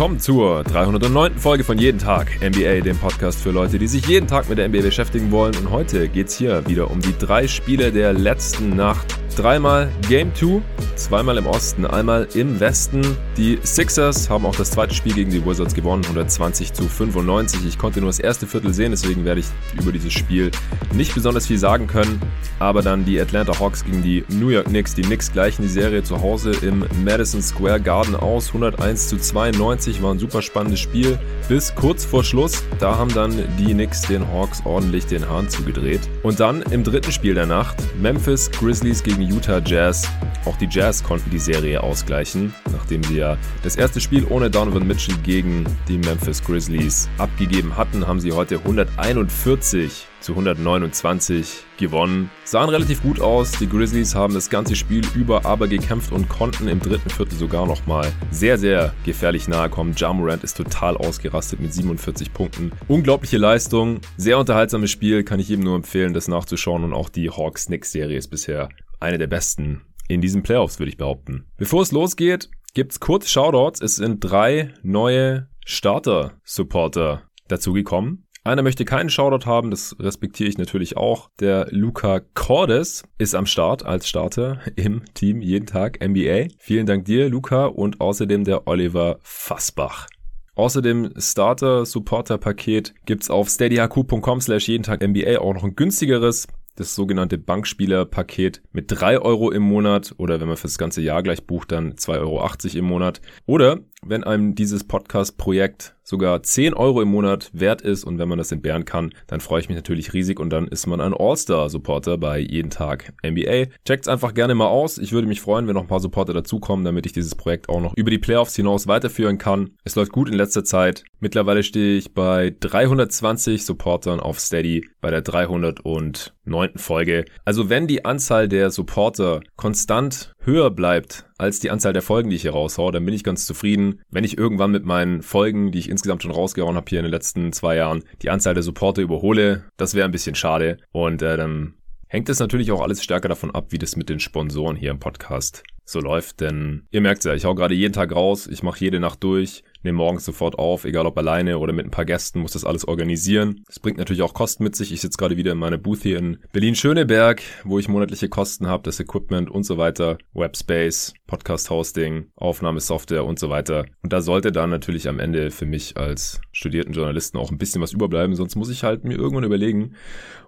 [0.00, 1.36] willkommen zur 309.
[1.36, 4.66] Folge von Jeden Tag NBA, dem Podcast für Leute, die sich jeden Tag mit der
[4.66, 5.54] NBA beschäftigen wollen.
[5.58, 9.18] Und heute geht es hier wieder um die drei Spiele der letzten Nacht.
[9.40, 10.60] Dreimal Game 2,
[10.96, 13.00] zweimal im Osten, einmal im Westen.
[13.38, 17.64] Die Sixers haben auch das zweite Spiel gegen die Wizards gewonnen, 120 zu 95.
[17.66, 19.46] Ich konnte nur das erste Viertel sehen, deswegen werde ich
[19.80, 20.50] über dieses Spiel
[20.92, 22.20] nicht besonders viel sagen können.
[22.58, 24.94] Aber dann die Atlanta Hawks gegen die New York Knicks.
[24.94, 30.02] Die Knicks gleichen die Serie zu Hause im Madison Square Garden aus, 101 zu 92.
[30.02, 32.62] War ein super spannendes Spiel bis kurz vor Schluss.
[32.78, 36.02] Da haben dann die Knicks den Hawks ordentlich den Hahn zugedreht.
[36.22, 40.08] Und dann im dritten Spiel der Nacht Memphis Grizzlies gegen Utah Jazz.
[40.44, 44.86] Auch die Jazz konnten die Serie ausgleichen, nachdem sie ja das erste Spiel ohne Donovan
[44.86, 52.30] Mitchell gegen die Memphis Grizzlies abgegeben hatten, haben sie heute 141 zu 129 gewonnen.
[52.44, 53.52] Sahen relativ gut aus.
[53.52, 57.66] Die Grizzlies haben das ganze Spiel über aber gekämpft und konnten im dritten Viertel sogar
[57.66, 59.94] nochmal sehr, sehr gefährlich nahe kommen.
[59.96, 62.72] Ja Morant ist total ausgerastet mit 47 Punkten.
[62.88, 64.00] Unglaubliche Leistung.
[64.16, 65.22] Sehr unterhaltsames Spiel.
[65.24, 66.84] Kann ich jedem nur empfehlen, das nachzuschauen.
[66.84, 68.68] Und auch die Hawks-Knicks-Serie ist bisher
[69.00, 71.46] eine der besten in diesen Playoffs, würde ich behaupten.
[71.56, 73.80] Bevor es losgeht, gibt's kurz Shoutouts.
[73.80, 78.26] Es sind drei neue Starter-Supporter dazugekommen.
[78.42, 81.28] Einer möchte keinen Shoutout haben, das respektiere ich natürlich auch.
[81.40, 86.46] Der Luca Cordes ist am Start als Starter im Team jeden Tag NBA.
[86.58, 90.08] Vielen Dank dir, Luca, und außerdem der Oliver Fassbach.
[90.54, 97.38] Außerdem Starter-Supporter-Paket gibt's auf steadyhq.com slash jeden Tag NBA auch noch ein günstigeres das sogenannte
[97.38, 101.96] Bankspieler-Paket mit drei Euro im Monat oder wenn man fürs ganze Jahr gleich bucht, dann
[101.96, 102.40] zwei Euro
[102.74, 103.20] im Monat.
[103.46, 108.38] Oder wenn einem dieses Podcast-Projekt sogar 10 Euro im Monat wert ist und wenn man
[108.38, 112.18] das entbehren kann, dann freue ich mich natürlich riesig und dann ist man ein All-Star-Supporter
[112.18, 113.66] bei jeden Tag NBA.
[113.84, 114.98] Checkt's einfach gerne mal aus.
[114.98, 117.80] Ich würde mich freuen, wenn noch ein paar Supporter dazukommen, damit ich dieses Projekt auch
[117.80, 119.70] noch über die Playoffs hinaus weiterführen kann.
[119.84, 121.04] Es läuft gut in letzter Zeit.
[121.20, 126.32] Mittlerweile stehe ich bei 320 Supportern auf Steady bei der 309.
[126.74, 127.26] Folge.
[127.44, 132.36] Also wenn die Anzahl der Supporter konstant höher bleibt als die Anzahl der Folgen, die
[132.36, 134.00] ich hier raushaue, dann bin ich ganz zufrieden.
[134.10, 137.12] Wenn ich irgendwann mit meinen Folgen, die ich insgesamt schon rausgehauen habe hier in den
[137.12, 140.78] letzten zwei Jahren, die Anzahl der Supporter überhole, das wäre ein bisschen schade.
[140.92, 141.74] Und äh, dann
[142.08, 144.98] hängt es natürlich auch alles stärker davon ab, wie das mit den Sponsoren hier im
[144.98, 146.40] Podcast so läuft.
[146.40, 149.62] Denn ihr merkt ja, ich hau gerade jeden Tag raus, ich mache jede Nacht durch
[149.82, 152.86] nehme morgens sofort auf, egal ob alleine oder mit ein paar Gästen, muss das alles
[152.86, 153.62] organisieren.
[153.66, 154.92] Das bringt natürlich auch Kosten mit sich.
[154.92, 158.82] Ich sitze gerade wieder in meiner Booth hier in Berlin-Schöneberg, wo ich monatliche Kosten habe,
[158.82, 163.86] das Equipment und so weiter, Webspace, Podcast-Hosting, Aufnahmesoftware und so weiter.
[164.02, 167.80] Und da sollte dann natürlich am Ende für mich als studierten Journalisten auch ein bisschen
[167.80, 169.94] was überbleiben, sonst muss ich halt mir irgendwann überlegen,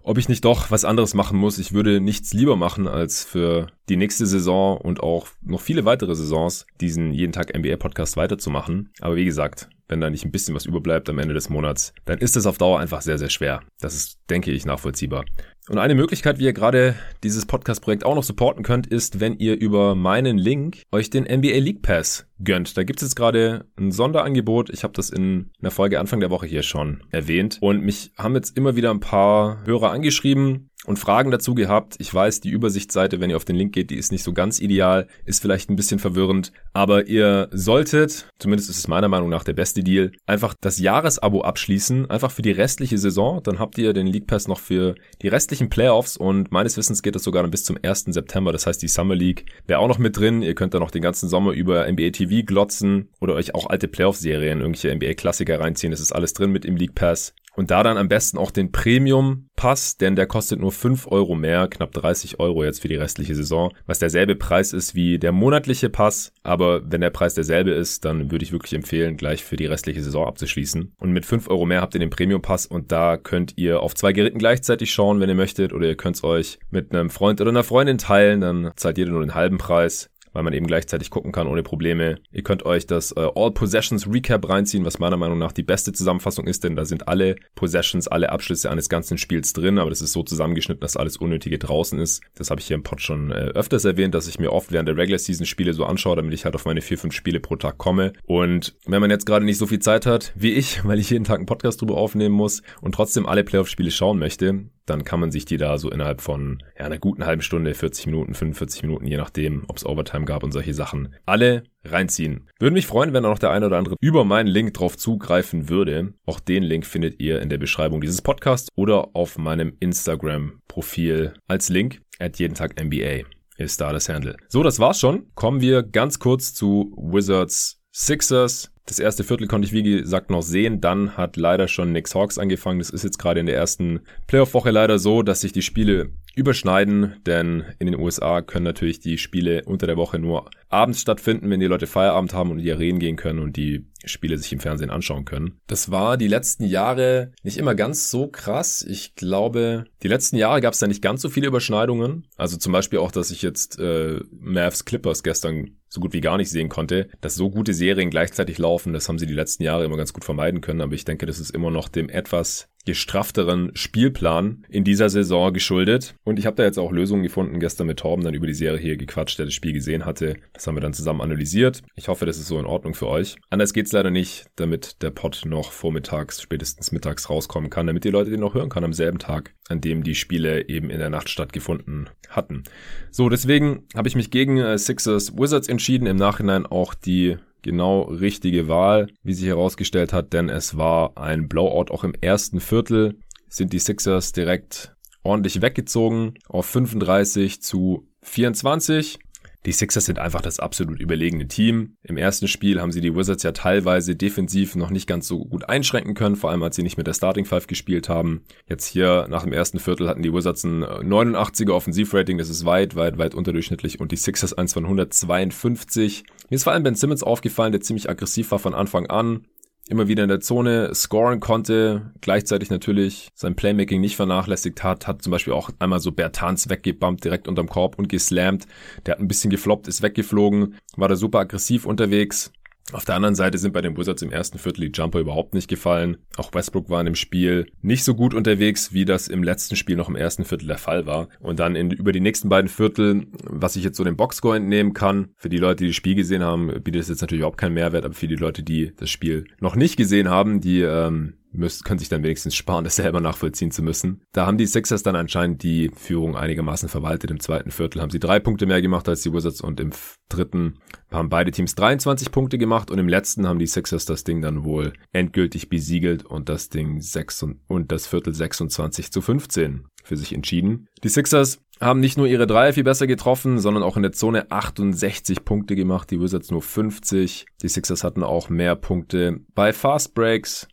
[0.03, 1.59] ob ich nicht doch was anderes machen muss.
[1.59, 6.15] Ich würde nichts lieber machen, als für die nächste Saison und auch noch viele weitere
[6.15, 8.91] Saisons diesen jeden Tag NBA Podcast weiterzumachen.
[9.01, 12.19] Aber wie gesagt, wenn da nicht ein bisschen was überbleibt am Ende des Monats, dann
[12.19, 13.61] ist es auf Dauer einfach sehr, sehr schwer.
[13.79, 15.27] Das ist, denke ich, nachvollziehbar.
[15.69, 19.61] Und eine Möglichkeit, wie ihr gerade dieses Podcast-Projekt auch noch supporten könnt, ist, wenn ihr
[19.61, 22.77] über meinen Link euch den NBA League Pass gönnt.
[22.77, 24.71] Da gibt es jetzt gerade ein Sonderangebot.
[24.71, 27.59] Ich habe das in einer Folge Anfang der Woche hier schon erwähnt.
[27.61, 31.97] Und mich haben jetzt immer wieder ein paar Hörer angeschrieben, und Fragen dazu gehabt.
[31.99, 34.61] Ich weiß, die Übersichtsseite, wenn ihr auf den Link geht, die ist nicht so ganz
[34.61, 39.45] ideal, ist vielleicht ein bisschen verwirrend, aber ihr solltet, zumindest ist es meiner Meinung nach
[39.45, 43.93] der beste Deal, einfach das Jahresabo abschließen, einfach für die restliche Saison, dann habt ihr
[43.93, 47.51] den League Pass noch für die restlichen Playoffs und meines Wissens geht das sogar dann
[47.51, 48.05] bis zum 1.
[48.09, 50.91] September, das heißt die Summer League wäre auch noch mit drin, ihr könnt dann noch
[50.91, 55.91] den ganzen Sommer über NBA TV glotzen oder euch auch alte Playoff-Serien, irgendwelche NBA-Klassiker reinziehen,
[55.91, 57.35] das ist alles drin mit im League Pass.
[57.55, 61.69] Und da dann am besten auch den Premium-Pass, denn der kostet nur 5 Euro mehr,
[61.69, 65.91] knapp 30 Euro jetzt für die restliche Saison, was derselbe Preis ist wie der monatliche
[65.91, 66.33] Pass.
[66.43, 70.03] Aber wenn der Preis derselbe ist, dann würde ich wirklich empfehlen, gleich für die restliche
[70.03, 70.93] Saison abzuschließen.
[70.99, 74.13] Und mit 5 Euro mehr habt ihr den Premium-Pass und da könnt ihr auf zwei
[74.13, 77.51] Geräten gleichzeitig schauen, wenn ihr möchtet, oder ihr könnt es euch mit einem Freund oder
[77.51, 81.33] einer Freundin teilen, dann zahlt jeder nur den halben Preis weil man eben gleichzeitig gucken
[81.33, 82.17] kann ohne Probleme.
[82.31, 85.93] Ihr könnt euch das äh, All Possessions Recap reinziehen, was meiner Meinung nach die beste
[85.93, 90.01] Zusammenfassung ist, denn da sind alle Possessions, alle Abschlüsse eines ganzen Spiels drin, aber das
[90.01, 92.23] ist so zusammengeschnitten, dass alles Unnötige draußen ist.
[92.35, 94.89] Das habe ich hier im Pod schon äh, öfters erwähnt, dass ich mir oft während
[94.89, 97.57] der Regular Season Spiele so anschaue, damit ich halt auf meine vier, fünf Spiele pro
[97.57, 98.13] Tag komme.
[98.25, 101.25] Und wenn man jetzt gerade nicht so viel Zeit hat wie ich, weil ich jeden
[101.25, 105.31] Tag einen Podcast drüber aufnehmen muss und trotzdem alle Playoff-Spiele schauen möchte, dann kann man
[105.31, 109.07] sich die da so innerhalb von ja, einer guten halben Stunde, 40 Minuten, 45 Minuten,
[109.07, 112.49] je nachdem, ob es Overtime gab und solche Sachen, alle reinziehen.
[112.59, 115.69] Würde mich freuen, wenn da noch der eine oder andere über meinen Link drauf zugreifen
[115.69, 116.15] würde.
[116.27, 121.69] Auch den Link findet ihr in der Beschreibung dieses Podcasts oder auf meinem Instagram-Profil als
[121.69, 123.25] Link at jeden Tag NBA
[123.59, 124.37] ist da das Handle.
[124.49, 125.27] So, das war's schon.
[125.35, 128.72] Kommen wir ganz kurz zu Wizards Sixers.
[128.87, 130.81] Das erste Viertel konnte ich, wie gesagt, noch sehen.
[130.81, 132.81] Dann hat leider schon Knicks Hawks angefangen.
[132.81, 137.17] Das ist jetzt gerade in der ersten Playoff-Woche leider so, dass sich die Spiele überschneiden,
[137.27, 141.61] denn in den USA können natürlich die Spiele unter der Woche nur abends stattfinden, wenn
[141.61, 144.61] die Leute Feierabend haben und in die Arenen gehen können und die Spiele sich im
[144.61, 145.61] Fernsehen anschauen können.
[145.67, 148.85] Das war die letzten Jahre nicht immer ganz so krass.
[148.89, 152.27] Ich glaube, die letzten Jahre gab es da nicht ganz so viele Überschneidungen.
[152.37, 156.39] Also zum Beispiel auch, dass ich jetzt äh, Mavs Clippers gestern so gut wie gar
[156.39, 157.09] nicht sehen konnte.
[157.21, 160.25] Dass so gute Serien gleichzeitig laufen, das haben sie die letzten Jahre immer ganz gut
[160.25, 160.81] vermeiden können.
[160.81, 166.15] Aber ich denke, das ist immer noch dem etwas gestraffteren Spielplan in dieser Saison geschuldet.
[166.25, 168.81] Und ich habe da jetzt auch Lösungen gefunden, gestern mit Torben dann über die Serie
[168.81, 170.37] hier gequatscht, der das Spiel gesehen hatte.
[170.53, 171.83] Das haben wir dann zusammen analysiert.
[171.95, 173.37] Ich hoffe, das ist so in Ordnung für euch.
[173.51, 178.11] Anders geht's leider nicht, damit der Pod noch vormittags, spätestens mittags rauskommen kann, damit die
[178.11, 181.11] Leute den noch hören kann am selben Tag, an dem die Spiele eben in der
[181.11, 182.65] Nacht stattgefunden hatten.
[183.11, 186.07] So, deswegen habe ich mich gegen äh, Sixers Wizards entschieden.
[186.07, 191.49] Im Nachhinein auch die genau richtige Wahl, wie sich herausgestellt hat, denn es war ein
[191.49, 193.17] Blowout auch im ersten Viertel.
[193.49, 199.19] Sind die Sixers direkt ordentlich weggezogen auf 35 zu 24.
[199.65, 201.97] Die Sixers sind einfach das absolut überlegene Team.
[202.03, 205.69] Im ersten Spiel haben sie die Wizards ja teilweise defensiv noch nicht ganz so gut
[205.69, 208.43] einschränken können, vor allem als sie nicht mit der Starting Five gespielt haben.
[208.69, 212.97] Jetzt hier nach dem ersten Viertel hatten die Wizards ein 89er Offensivrating, das ist weit,
[212.97, 216.25] weit, weit unterdurchschnittlich und die Sixers eins von 152.
[216.51, 219.47] Mir ist vor allem Ben Simmons aufgefallen, der ziemlich aggressiv war von Anfang an
[219.89, 225.23] immer wieder in der Zone scoren konnte, gleichzeitig natürlich sein Playmaking nicht vernachlässigt hat, hat
[225.23, 228.67] zum Beispiel auch einmal so Bertans weggebumpt direkt unterm Korb und geslammt.
[229.07, 232.53] Der hat ein bisschen gefloppt, ist weggeflogen, war da super aggressiv unterwegs.
[232.91, 235.69] Auf der anderen Seite sind bei den Wizards im ersten Viertel die Jumper überhaupt nicht
[235.69, 236.19] gefallen.
[236.37, 239.97] Auch Westbrook war in dem Spiel nicht so gut unterwegs, wie das im letzten Spiel
[239.97, 241.29] noch im ersten Viertel der Fall war.
[241.41, 244.93] Und dann in, über die nächsten beiden Viertel, was ich jetzt so dem Boxscore entnehmen
[244.93, 247.75] kann, für die Leute, die das Spiel gesehen haben, bietet es jetzt natürlich überhaupt keinen
[247.75, 251.85] Mehrwert, aber für die Leute, die das Spiel noch nicht gesehen haben, die ähm, müssen,
[251.85, 254.23] können sich dann wenigstens sparen, das selber nachvollziehen zu müssen.
[254.33, 257.31] Da haben die Sixers dann anscheinend die Führung einigermaßen verwaltet.
[257.31, 259.91] Im zweiten Viertel haben sie drei Punkte mehr gemacht als die Wizards und im
[260.29, 260.79] dritten
[261.11, 264.65] haben beide Teams 23 Punkte gemacht und im letzten haben die Sixers das Ding dann
[264.65, 270.17] wohl endgültig besiegelt und das Ding 6 und, und das Viertel 26 zu 15 für
[270.17, 270.89] sich entschieden.
[271.05, 274.51] Die Sixers haben nicht nur ihre Dreier viel besser getroffen, sondern auch in der Zone
[274.51, 277.47] 68 Punkte gemacht, die Wizards nur 50.
[277.61, 280.69] Die Sixers hatten auch mehr Punkte bei Fast Breaks,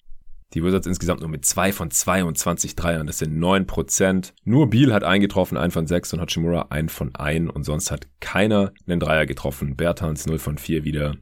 [0.54, 3.08] die Wizards insgesamt nur mit zwei von 22 Dreiern.
[3.08, 4.34] Das sind neun Prozent.
[4.44, 8.08] Nur Beal hat eingetroffen, ein von sechs und Hachimura ein von ein und sonst hat
[8.20, 9.76] keiner einen Dreier getroffen.
[9.76, 11.16] Bertans 0 von 4 wieder.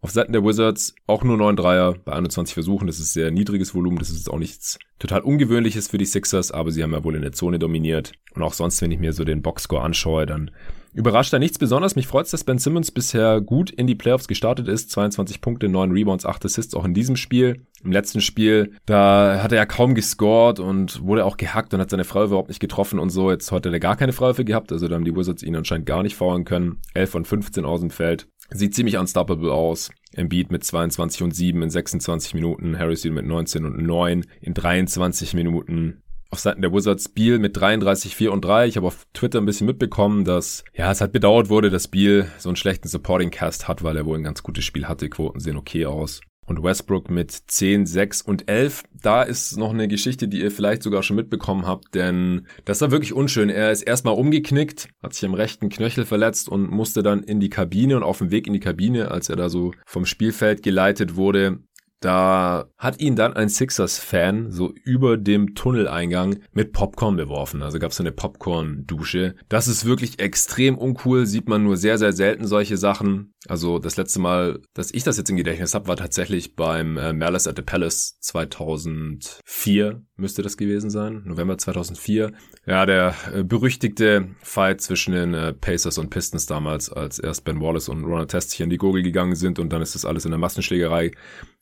[0.00, 2.86] Auf Seiten der Wizards auch nur neun Dreier bei 21 Versuchen.
[2.86, 3.98] Das ist sehr niedriges Volumen.
[3.98, 7.22] Das ist auch nichts total Ungewöhnliches für die Sixers, aber sie haben ja wohl in
[7.22, 8.12] der Zone dominiert.
[8.34, 10.50] Und auch sonst, wenn ich mir so den Boxscore anschaue, dann
[10.96, 11.94] Überrascht da nichts besonders.
[11.94, 14.90] Mich freut es, dass Ben Simmons bisher gut in die Playoffs gestartet ist.
[14.90, 17.66] 22 Punkte, 9 Rebounds, 8 Assists auch in diesem Spiel.
[17.84, 21.90] Im letzten Spiel, da hat er ja kaum gescored und wurde auch gehackt und hat
[21.90, 23.30] seine Frau überhaupt nicht getroffen und so.
[23.30, 25.84] Jetzt heute hat er gar keine Freiwürfe gehabt, also da haben die Wizards ihn anscheinend
[25.84, 26.80] gar nicht faulen können.
[26.94, 28.26] 11 von 15 aus dem Feld.
[28.48, 29.90] Sieht ziemlich unstoppable aus.
[30.14, 35.34] Embiid mit 22 und 7 in 26 Minuten, Harrison mit 19 und 9 in 23
[35.34, 38.66] Minuten auf Seiten der Wizards Beal mit 33, 4 und 3.
[38.66, 42.30] Ich habe auf Twitter ein bisschen mitbekommen, dass ja es halt bedauert wurde, dass Beal
[42.38, 45.08] so einen schlechten Supporting Cast hat, weil er wohl ein ganz gutes Spiel hatte.
[45.08, 46.20] Quoten sehen okay aus.
[46.46, 48.84] Und Westbrook mit 10, 6 und 11.
[48.92, 52.92] Da ist noch eine Geschichte, die ihr vielleicht sogar schon mitbekommen habt, denn das war
[52.92, 53.50] wirklich unschön.
[53.50, 57.50] Er ist erstmal umgeknickt, hat sich am rechten Knöchel verletzt und musste dann in die
[57.50, 61.16] Kabine und auf dem Weg in die Kabine, als er da so vom Spielfeld geleitet
[61.16, 61.58] wurde,
[62.00, 67.62] da hat ihn dann ein Sixers-Fan so über dem Tunneleingang mit Popcorn beworfen.
[67.62, 69.34] Also gab es eine Popcorn-Dusche.
[69.48, 73.32] Das ist wirklich extrem uncool, sieht man nur sehr, sehr selten solche Sachen.
[73.48, 77.12] Also das letzte Mal, dass ich das jetzt im Gedächtnis habe, war tatsächlich beim äh,
[77.12, 82.32] Malice at the Palace 2004, müsste das gewesen sein, November 2004.
[82.66, 87.60] Ja, der äh, berüchtigte Fight zwischen den äh, Pacers und Pistons damals, als erst Ben
[87.60, 90.24] Wallace und Ronald Test sich an die Gurgel gegangen sind und dann ist das alles
[90.24, 91.12] in der Massenschlägerei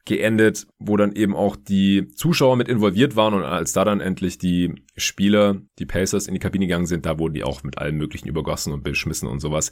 [0.05, 4.39] geendet, wo dann eben auch die Zuschauer mit involviert waren und als da dann endlich
[4.39, 7.97] die Spieler, die Pacers in die Kabine gegangen sind, da wurden die auch mit allem
[7.97, 9.71] möglichen übergossen und beschmissen und sowas.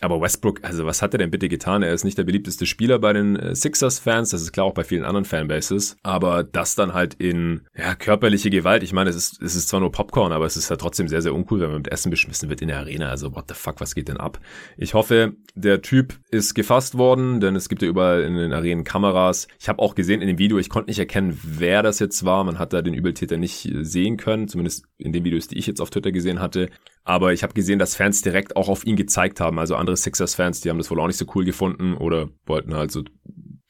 [0.00, 1.82] Aber Westbrook, also was hat er denn bitte getan?
[1.82, 4.84] Er ist nicht der beliebteste Spieler bei den äh, Sixers-Fans, das ist klar auch bei
[4.84, 9.42] vielen anderen Fanbases, aber das dann halt in ja, körperliche Gewalt, ich meine, es ist,
[9.42, 11.82] es ist zwar nur Popcorn, aber es ist halt trotzdem sehr, sehr uncool, wenn man
[11.82, 14.40] mit Essen beschmissen wird in der Arena, also what the fuck, was geht denn ab?
[14.76, 18.84] Ich hoffe, der Typ ist gefasst worden, denn es gibt ja überall in den Arenen
[18.84, 19.46] Kameras.
[19.60, 22.44] Ich habe auch gesehen in dem Video, ich konnte nicht erkennen, wer das jetzt war,
[22.44, 25.80] man hat da den Übeltäter nicht sehen können, zumindest in den Videos, die ich jetzt
[25.80, 26.70] auf Twitter gesehen hatte.
[27.04, 29.58] Aber ich habe gesehen, dass Fans direkt auch auf ihn gezeigt haben.
[29.58, 32.90] Also andere Sixers-Fans, die haben das wohl auch nicht so cool gefunden oder wollten halt
[32.90, 33.02] so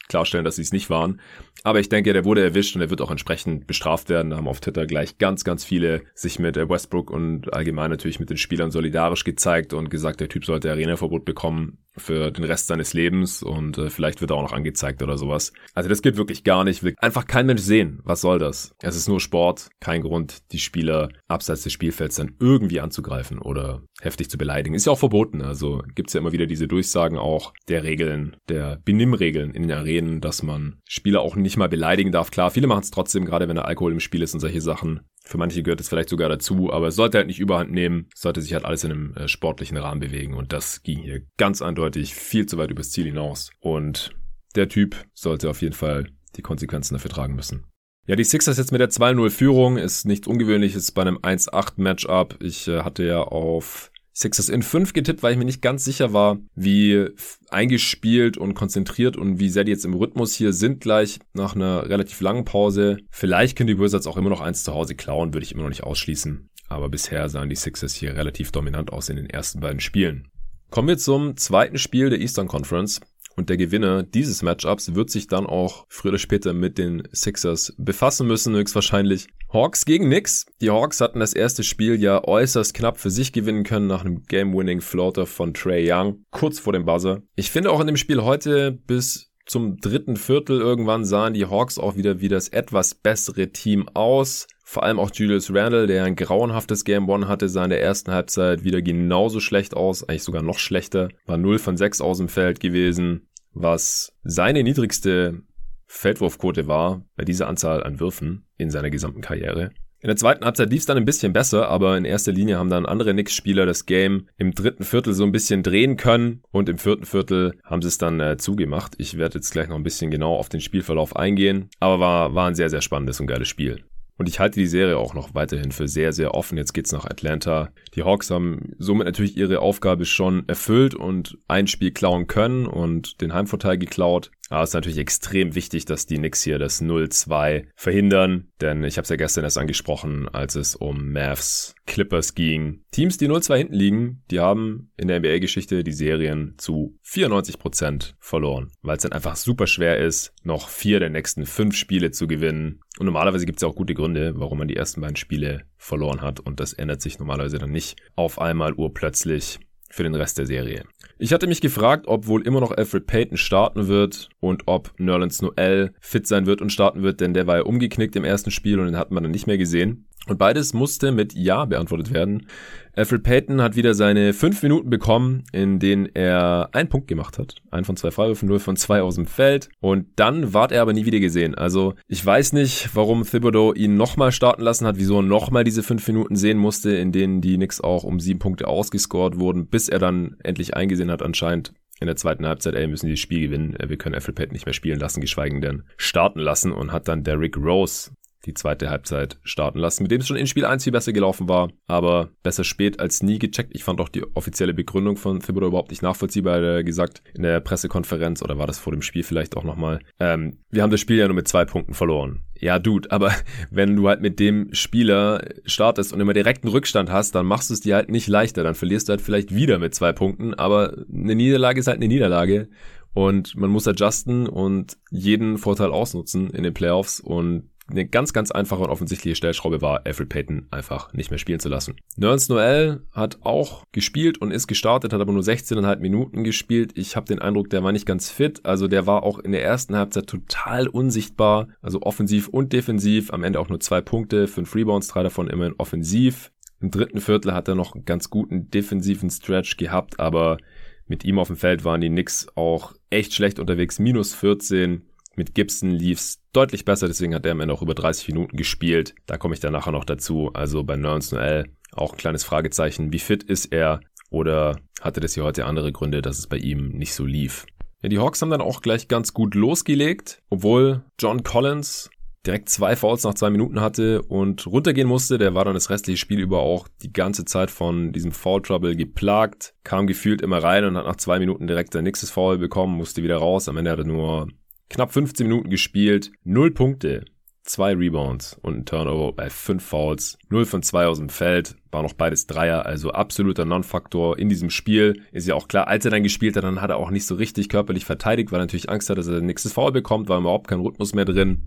[0.08, 1.20] klarstellen, dass sie es nicht waren.
[1.62, 4.30] Aber ich denke, der wurde erwischt und er wird auch entsprechend bestraft werden.
[4.30, 8.20] Da haben auf Twitter gleich ganz, ganz viele sich mit äh, Westbrook und allgemein natürlich
[8.20, 12.66] mit den Spielern solidarisch gezeigt und gesagt, der Typ sollte Arenaverbot bekommen für den Rest
[12.66, 15.52] seines Lebens und äh, vielleicht wird er auch noch angezeigt oder sowas.
[15.74, 16.82] Also das geht wirklich gar nicht.
[16.82, 18.00] Will einfach kein Mensch sehen.
[18.04, 18.74] Was soll das?
[18.82, 19.68] Es ist nur Sport.
[19.80, 24.74] Kein Grund, die Spieler abseits des Spielfelds dann irgendwie anzugreifen oder heftig zu beleidigen.
[24.74, 25.42] Ist ja auch verboten.
[25.42, 30.20] Also gibt's ja immer wieder diese Durchsagen auch der Regeln, der Benimmregeln in den Arenen,
[30.20, 32.30] dass man Spieler auch nicht mal beleidigen darf.
[32.30, 35.00] Klar, viele machen es trotzdem, gerade wenn der Alkohol im Spiel ist und solche Sachen.
[35.26, 38.42] Für manche gehört es vielleicht sogar dazu, aber es sollte halt nicht überhand nehmen, sollte
[38.42, 41.83] sich halt alles in einem äh, sportlichen Rahmen bewegen und das ging hier ganz eindeutig
[41.92, 44.10] viel zu weit übers Ziel hinaus und
[44.54, 47.64] der Typ sollte auf jeden Fall die Konsequenzen dafür tragen müssen.
[48.06, 52.36] Ja, die Sixers jetzt mit der 2-0-Führung ist nichts Ungewöhnliches bei einem 1-8-Matchup.
[52.42, 56.12] Ich äh, hatte ja auf Sixers in 5 getippt, weil ich mir nicht ganz sicher
[56.12, 57.08] war, wie
[57.48, 61.88] eingespielt und konzentriert und wie sehr die jetzt im Rhythmus hier sind gleich nach einer
[61.88, 62.98] relativ langen Pause.
[63.10, 65.70] Vielleicht können die Wizards auch immer noch eins zu Hause klauen, würde ich immer noch
[65.70, 66.48] nicht ausschließen.
[66.68, 70.28] Aber bisher sahen die Sixers hier relativ dominant aus in den ersten beiden Spielen.
[70.74, 73.00] Kommen wir zum zweiten Spiel der Eastern Conference.
[73.36, 77.74] Und der Gewinner dieses Matchups wird sich dann auch früher oder später mit den Sixers
[77.78, 79.28] befassen müssen, höchstwahrscheinlich.
[79.52, 80.46] Hawks gegen Knicks.
[80.60, 84.24] Die Hawks hatten das erste Spiel ja äußerst knapp für sich gewinnen können nach einem
[84.24, 87.22] Game-Winning-Floater von Trey Young, kurz vor dem Buzzer.
[87.36, 91.78] Ich finde auch in dem Spiel heute bis zum dritten Viertel irgendwann sahen die Hawks
[91.78, 94.48] auch wieder wie das etwas bessere Team aus.
[94.74, 98.10] Vor allem auch Julius Randle, der ein grauenhaftes Game One hatte, sah in der ersten
[98.10, 101.10] Halbzeit wieder genauso schlecht aus, eigentlich sogar noch schlechter.
[101.26, 105.42] War 0 von 6 aus dem Feld gewesen, was seine niedrigste
[105.86, 109.70] Feldwurfquote war bei dieser Anzahl an Würfen in seiner gesamten Karriere.
[110.00, 112.68] In der zweiten Halbzeit lief es dann ein bisschen besser, aber in erster Linie haben
[112.68, 116.78] dann andere Knicks-Spieler das Game im dritten Viertel so ein bisschen drehen können und im
[116.78, 118.94] vierten Viertel haben sie es dann äh, zugemacht.
[118.98, 122.48] Ich werde jetzt gleich noch ein bisschen genau auf den Spielverlauf eingehen, aber war, war
[122.48, 123.84] ein sehr, sehr spannendes und geiles Spiel.
[124.16, 126.56] Und ich halte die Serie auch noch weiterhin für sehr, sehr offen.
[126.56, 127.70] Jetzt geht's nach Atlanta.
[127.94, 133.20] Die Hawks haben somit natürlich ihre Aufgabe schon erfüllt und ein Spiel klauen können und
[133.20, 134.30] den Heimvorteil geklaut.
[134.54, 138.96] Aber es ist natürlich extrem wichtig, dass die Knicks hier das 0-2 verhindern, denn ich
[138.96, 142.84] habe es ja gestern erst angesprochen, als es um Mavs Clippers ging.
[142.92, 148.70] Teams, die 0-2 hinten liegen, die haben in der NBA-Geschichte die Serien zu 94% verloren,
[148.80, 152.80] weil es dann einfach super schwer ist, noch vier der nächsten fünf Spiele zu gewinnen.
[153.00, 156.20] Und normalerweise gibt es ja auch gute Gründe, warum man die ersten beiden Spiele verloren
[156.22, 159.58] hat und das ändert sich normalerweise dann nicht auf einmal urplötzlich
[159.94, 160.84] für den Rest der Serie.
[161.18, 165.40] Ich hatte mich gefragt, ob wohl immer noch Alfred Payton starten wird und ob Nerlens
[165.40, 168.80] Noel fit sein wird und starten wird, denn der war ja umgeknickt im ersten Spiel
[168.80, 170.06] und den hat man dann nicht mehr gesehen.
[170.26, 172.46] Und beides musste mit Ja beantwortet werden.
[172.94, 177.56] Alfred Payton hat wieder seine fünf Minuten bekommen, in denen er einen Punkt gemacht hat.
[177.70, 179.68] Ein von zwei Freiwürfen, null von zwei aus dem Feld.
[179.80, 181.54] Und dann ward er aber nie wieder gesehen.
[181.54, 185.82] Also ich weiß nicht, warum Thibodeau ihn nochmal starten lassen hat, wieso er nochmal diese
[185.82, 189.88] fünf Minuten sehen musste, in denen die Knicks auch um sieben Punkte ausgescored wurden, bis
[189.88, 193.76] er dann endlich eingesehen hat anscheinend, in der zweiten Halbzeit, ey, müssen die Spiel gewinnen.
[193.86, 197.24] Wir können Alfred Payton nicht mehr spielen lassen, geschweige denn starten lassen und hat dann
[197.24, 198.10] Derrick Rose
[198.46, 201.48] die zweite Halbzeit starten lassen, mit dem es schon in Spiel 1 viel besser gelaufen
[201.48, 203.74] war, aber besser spät als nie gecheckt.
[203.74, 207.60] Ich fand auch die offizielle Begründung von Thibodeau überhaupt nicht nachvollziehbar, er gesagt in der
[207.60, 210.00] Pressekonferenz oder war das vor dem Spiel vielleicht auch nochmal.
[210.20, 212.44] Ähm, wir haben das Spiel ja nur mit zwei Punkten verloren.
[212.58, 213.32] Ja, Dude, aber
[213.70, 217.74] wenn du halt mit dem Spieler startest und immer direkten Rückstand hast, dann machst du
[217.74, 218.62] es dir halt nicht leichter.
[218.62, 222.08] Dann verlierst du halt vielleicht wieder mit zwei Punkten, aber eine Niederlage ist halt eine
[222.08, 222.68] Niederlage.
[223.14, 228.50] Und man muss adjusten und jeden Vorteil ausnutzen in den Playoffs und eine ganz, ganz
[228.50, 231.96] einfache und offensichtliche Stellschraube war, Alfred Payton einfach nicht mehr spielen zu lassen.
[232.16, 236.92] Nerns Noel hat auch gespielt und ist gestartet, hat aber nur 16,5 Minuten gespielt.
[236.94, 238.64] Ich habe den Eindruck, der war nicht ganz fit.
[238.64, 241.68] Also der war auch in der ersten Halbzeit total unsichtbar.
[241.82, 243.32] Also offensiv und defensiv.
[243.32, 246.52] Am Ende auch nur zwei Punkte, fünf Rebounds, drei davon immerhin offensiv.
[246.80, 250.58] Im dritten Viertel hat er noch einen ganz guten defensiven Stretch gehabt, aber
[251.06, 253.98] mit ihm auf dem Feld waren die Knicks auch echt schlecht unterwegs.
[253.98, 255.02] Minus 14
[255.36, 259.14] mit Gibson lief's deutlich besser, deswegen hat er am Ende auch über 30 Minuten gespielt.
[259.26, 260.50] Da komme ich dann nachher noch dazu.
[260.54, 263.12] Also bei Nerns Noel auch ein kleines Fragezeichen.
[263.12, 264.00] Wie fit ist er?
[264.30, 267.66] Oder hatte das hier heute andere Gründe, dass es bei ihm nicht so lief?
[268.02, 272.10] Ja, die Hawks haben dann auch gleich ganz gut losgelegt, obwohl John Collins
[272.46, 275.38] direkt zwei Fouls nach zwei Minuten hatte und runtergehen musste.
[275.38, 278.96] Der war dann das restliche Spiel über auch die ganze Zeit von diesem Foul Trouble
[278.96, 282.96] geplagt, kam gefühlt immer rein und hat nach zwei Minuten direkt sein nächstes Foul bekommen,
[282.96, 283.68] musste wieder raus.
[283.68, 284.48] Am Ende hat er nur
[284.94, 287.24] knapp 15 Minuten gespielt, 0 Punkte,
[287.64, 292.04] zwei Rebounds und ein Turnover bei fünf Fouls, 0 von 2 aus dem Feld, war
[292.04, 295.20] noch beides Dreier, also absoluter Non-Faktor in diesem Spiel.
[295.32, 297.34] Ist ja auch klar, als er dann gespielt hat, dann hat er auch nicht so
[297.34, 300.68] richtig körperlich verteidigt, weil er natürlich Angst hat, dass er nächstes Foul bekommt, war überhaupt
[300.68, 301.64] kein Rhythmus mehr drin.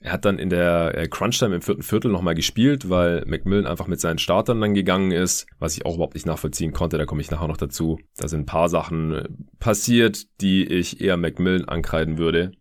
[0.00, 3.88] Er hat dann in der äh, Crunch-Time im vierten Viertel nochmal gespielt, weil McMillan einfach
[3.88, 6.98] mit seinen Startern dann gegangen ist, was ich auch überhaupt nicht nachvollziehen konnte.
[6.98, 7.98] Da komme ich nachher noch dazu.
[8.16, 9.28] Da sind ein paar Sachen äh,
[9.58, 12.52] passiert, die ich eher McMillan ankreiden würde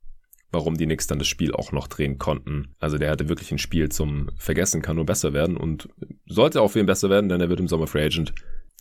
[0.52, 2.76] warum die Knicks dann das Spiel auch noch drehen konnten.
[2.80, 5.90] Also der hatte wirklich ein Spiel zum Vergessen, kann nur besser werden und
[6.26, 8.34] sollte auch ihn besser werden, denn er wird im Sommer Free Agent.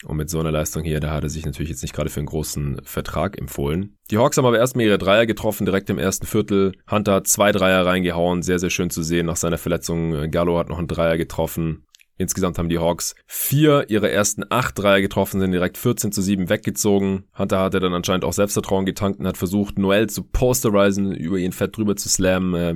[0.05, 2.21] Und mit so einer Leistung hier, da hat er sich natürlich jetzt nicht gerade für
[2.21, 3.97] einen großen Vertrag empfohlen.
[4.11, 6.73] Die Hawks haben aber erstmal ihre Dreier getroffen, direkt im ersten Viertel.
[6.91, 10.31] Hunter hat zwei Dreier reingehauen, sehr, sehr schön zu sehen nach seiner Verletzung.
[10.31, 11.87] Gallo hat noch einen Dreier getroffen.
[12.19, 16.49] Insgesamt haben die Hawks vier ihrer ersten acht Dreier getroffen, sind direkt 14 zu 7
[16.49, 17.25] weggezogen.
[17.37, 21.53] Hunter hatte dann anscheinend auch Selbstvertrauen getankt und hat versucht, Noel zu posterisen, über ihn
[21.53, 22.55] fett drüber zu slammen.
[22.55, 22.75] Äh,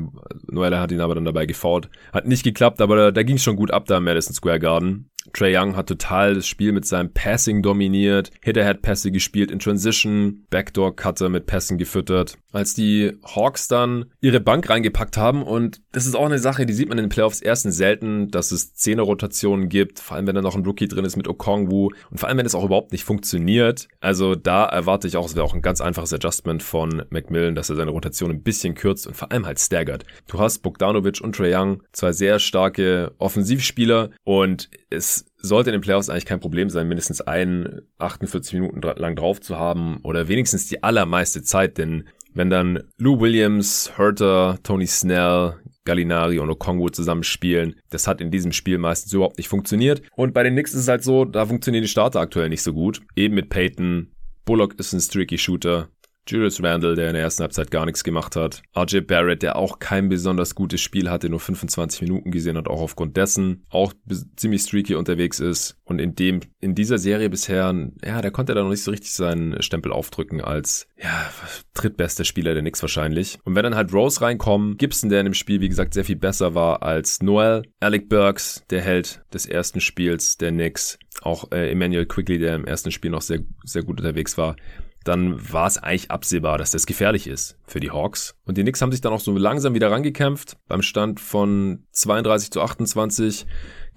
[0.53, 1.89] Noel hat ihn aber dann dabei gefault.
[2.13, 4.61] Hat nicht geklappt, aber da, da ging es schon gut ab da im Madison Square
[4.61, 5.10] Garden.
[5.33, 11.29] Trey Young hat total das Spiel mit seinem Passing dominiert, Hit-Ahead-Pässe gespielt in Transition, Backdoor-Cutter
[11.29, 12.39] mit Pässen gefüttert.
[12.53, 16.73] Als die Hawks dann ihre Bank reingepackt haben und das ist auch eine Sache, die
[16.73, 20.43] sieht man in den Playoffs erstens selten, dass es Zehner-Rotationen gibt, vor allem wenn da
[20.43, 23.05] noch ein Rookie drin ist mit Okongwu und vor allem wenn es auch überhaupt nicht
[23.05, 23.89] funktioniert.
[24.01, 27.71] Also da erwarte ich auch, es wäre auch ein ganz einfaches Adjustment von Macmillan, dass
[27.71, 30.05] er seine Rotation ein bisschen kürzt und vor allem halt staggert.
[30.29, 35.83] Du hast Bogdanovic und Trey Young, zwei sehr starke Offensivspieler und es sollte in den
[35.83, 40.67] Playoffs eigentlich kein Problem sein, mindestens einen 48 Minuten lang drauf zu haben oder wenigstens
[40.67, 47.25] die allermeiste Zeit, denn wenn dann Lou Williams, Herter, Tony Snell, Gallinari und Okongwu zusammen
[47.25, 47.75] spielen.
[47.89, 50.03] Das hat in diesem Spiel meistens überhaupt nicht funktioniert.
[50.15, 52.73] Und bei den Knicks ist es halt so, da funktionieren die Starter aktuell nicht so
[52.73, 53.01] gut.
[53.17, 54.13] Eben mit Peyton.
[54.45, 55.89] Bullock ist ein streaky Shooter.
[56.27, 58.63] Julius Randle, der in der ersten Halbzeit gar nichts gemacht hat.
[58.77, 62.81] RJ Barrett, der auch kein besonders gutes Spiel hatte, nur 25 Minuten gesehen hat, auch
[62.81, 63.93] aufgrund dessen auch
[64.37, 65.77] ziemlich streaky unterwegs ist.
[65.85, 69.13] Und in dem, in dieser Serie bisher, ja, der konnte da noch nicht so richtig
[69.13, 71.31] seinen Stempel aufdrücken als, ja,
[71.75, 73.39] drittbester Spieler der Knicks wahrscheinlich.
[73.45, 76.17] Und wenn dann halt Rose reinkommen, Gibson, der in dem Spiel, wie gesagt, sehr viel
[76.17, 81.71] besser war als Noel, Alec Burks, der Held des ersten Spiels der Knicks, auch äh,
[81.71, 84.57] Emmanuel Quigley, der im ersten Spiel noch sehr, sehr gut unterwegs war
[85.05, 88.35] dann war es eigentlich absehbar, dass das gefährlich ist für die Hawks.
[88.45, 90.57] Und die Knicks haben sich dann auch so langsam wieder rangekämpft.
[90.69, 93.47] Beim Stand von 32 zu 28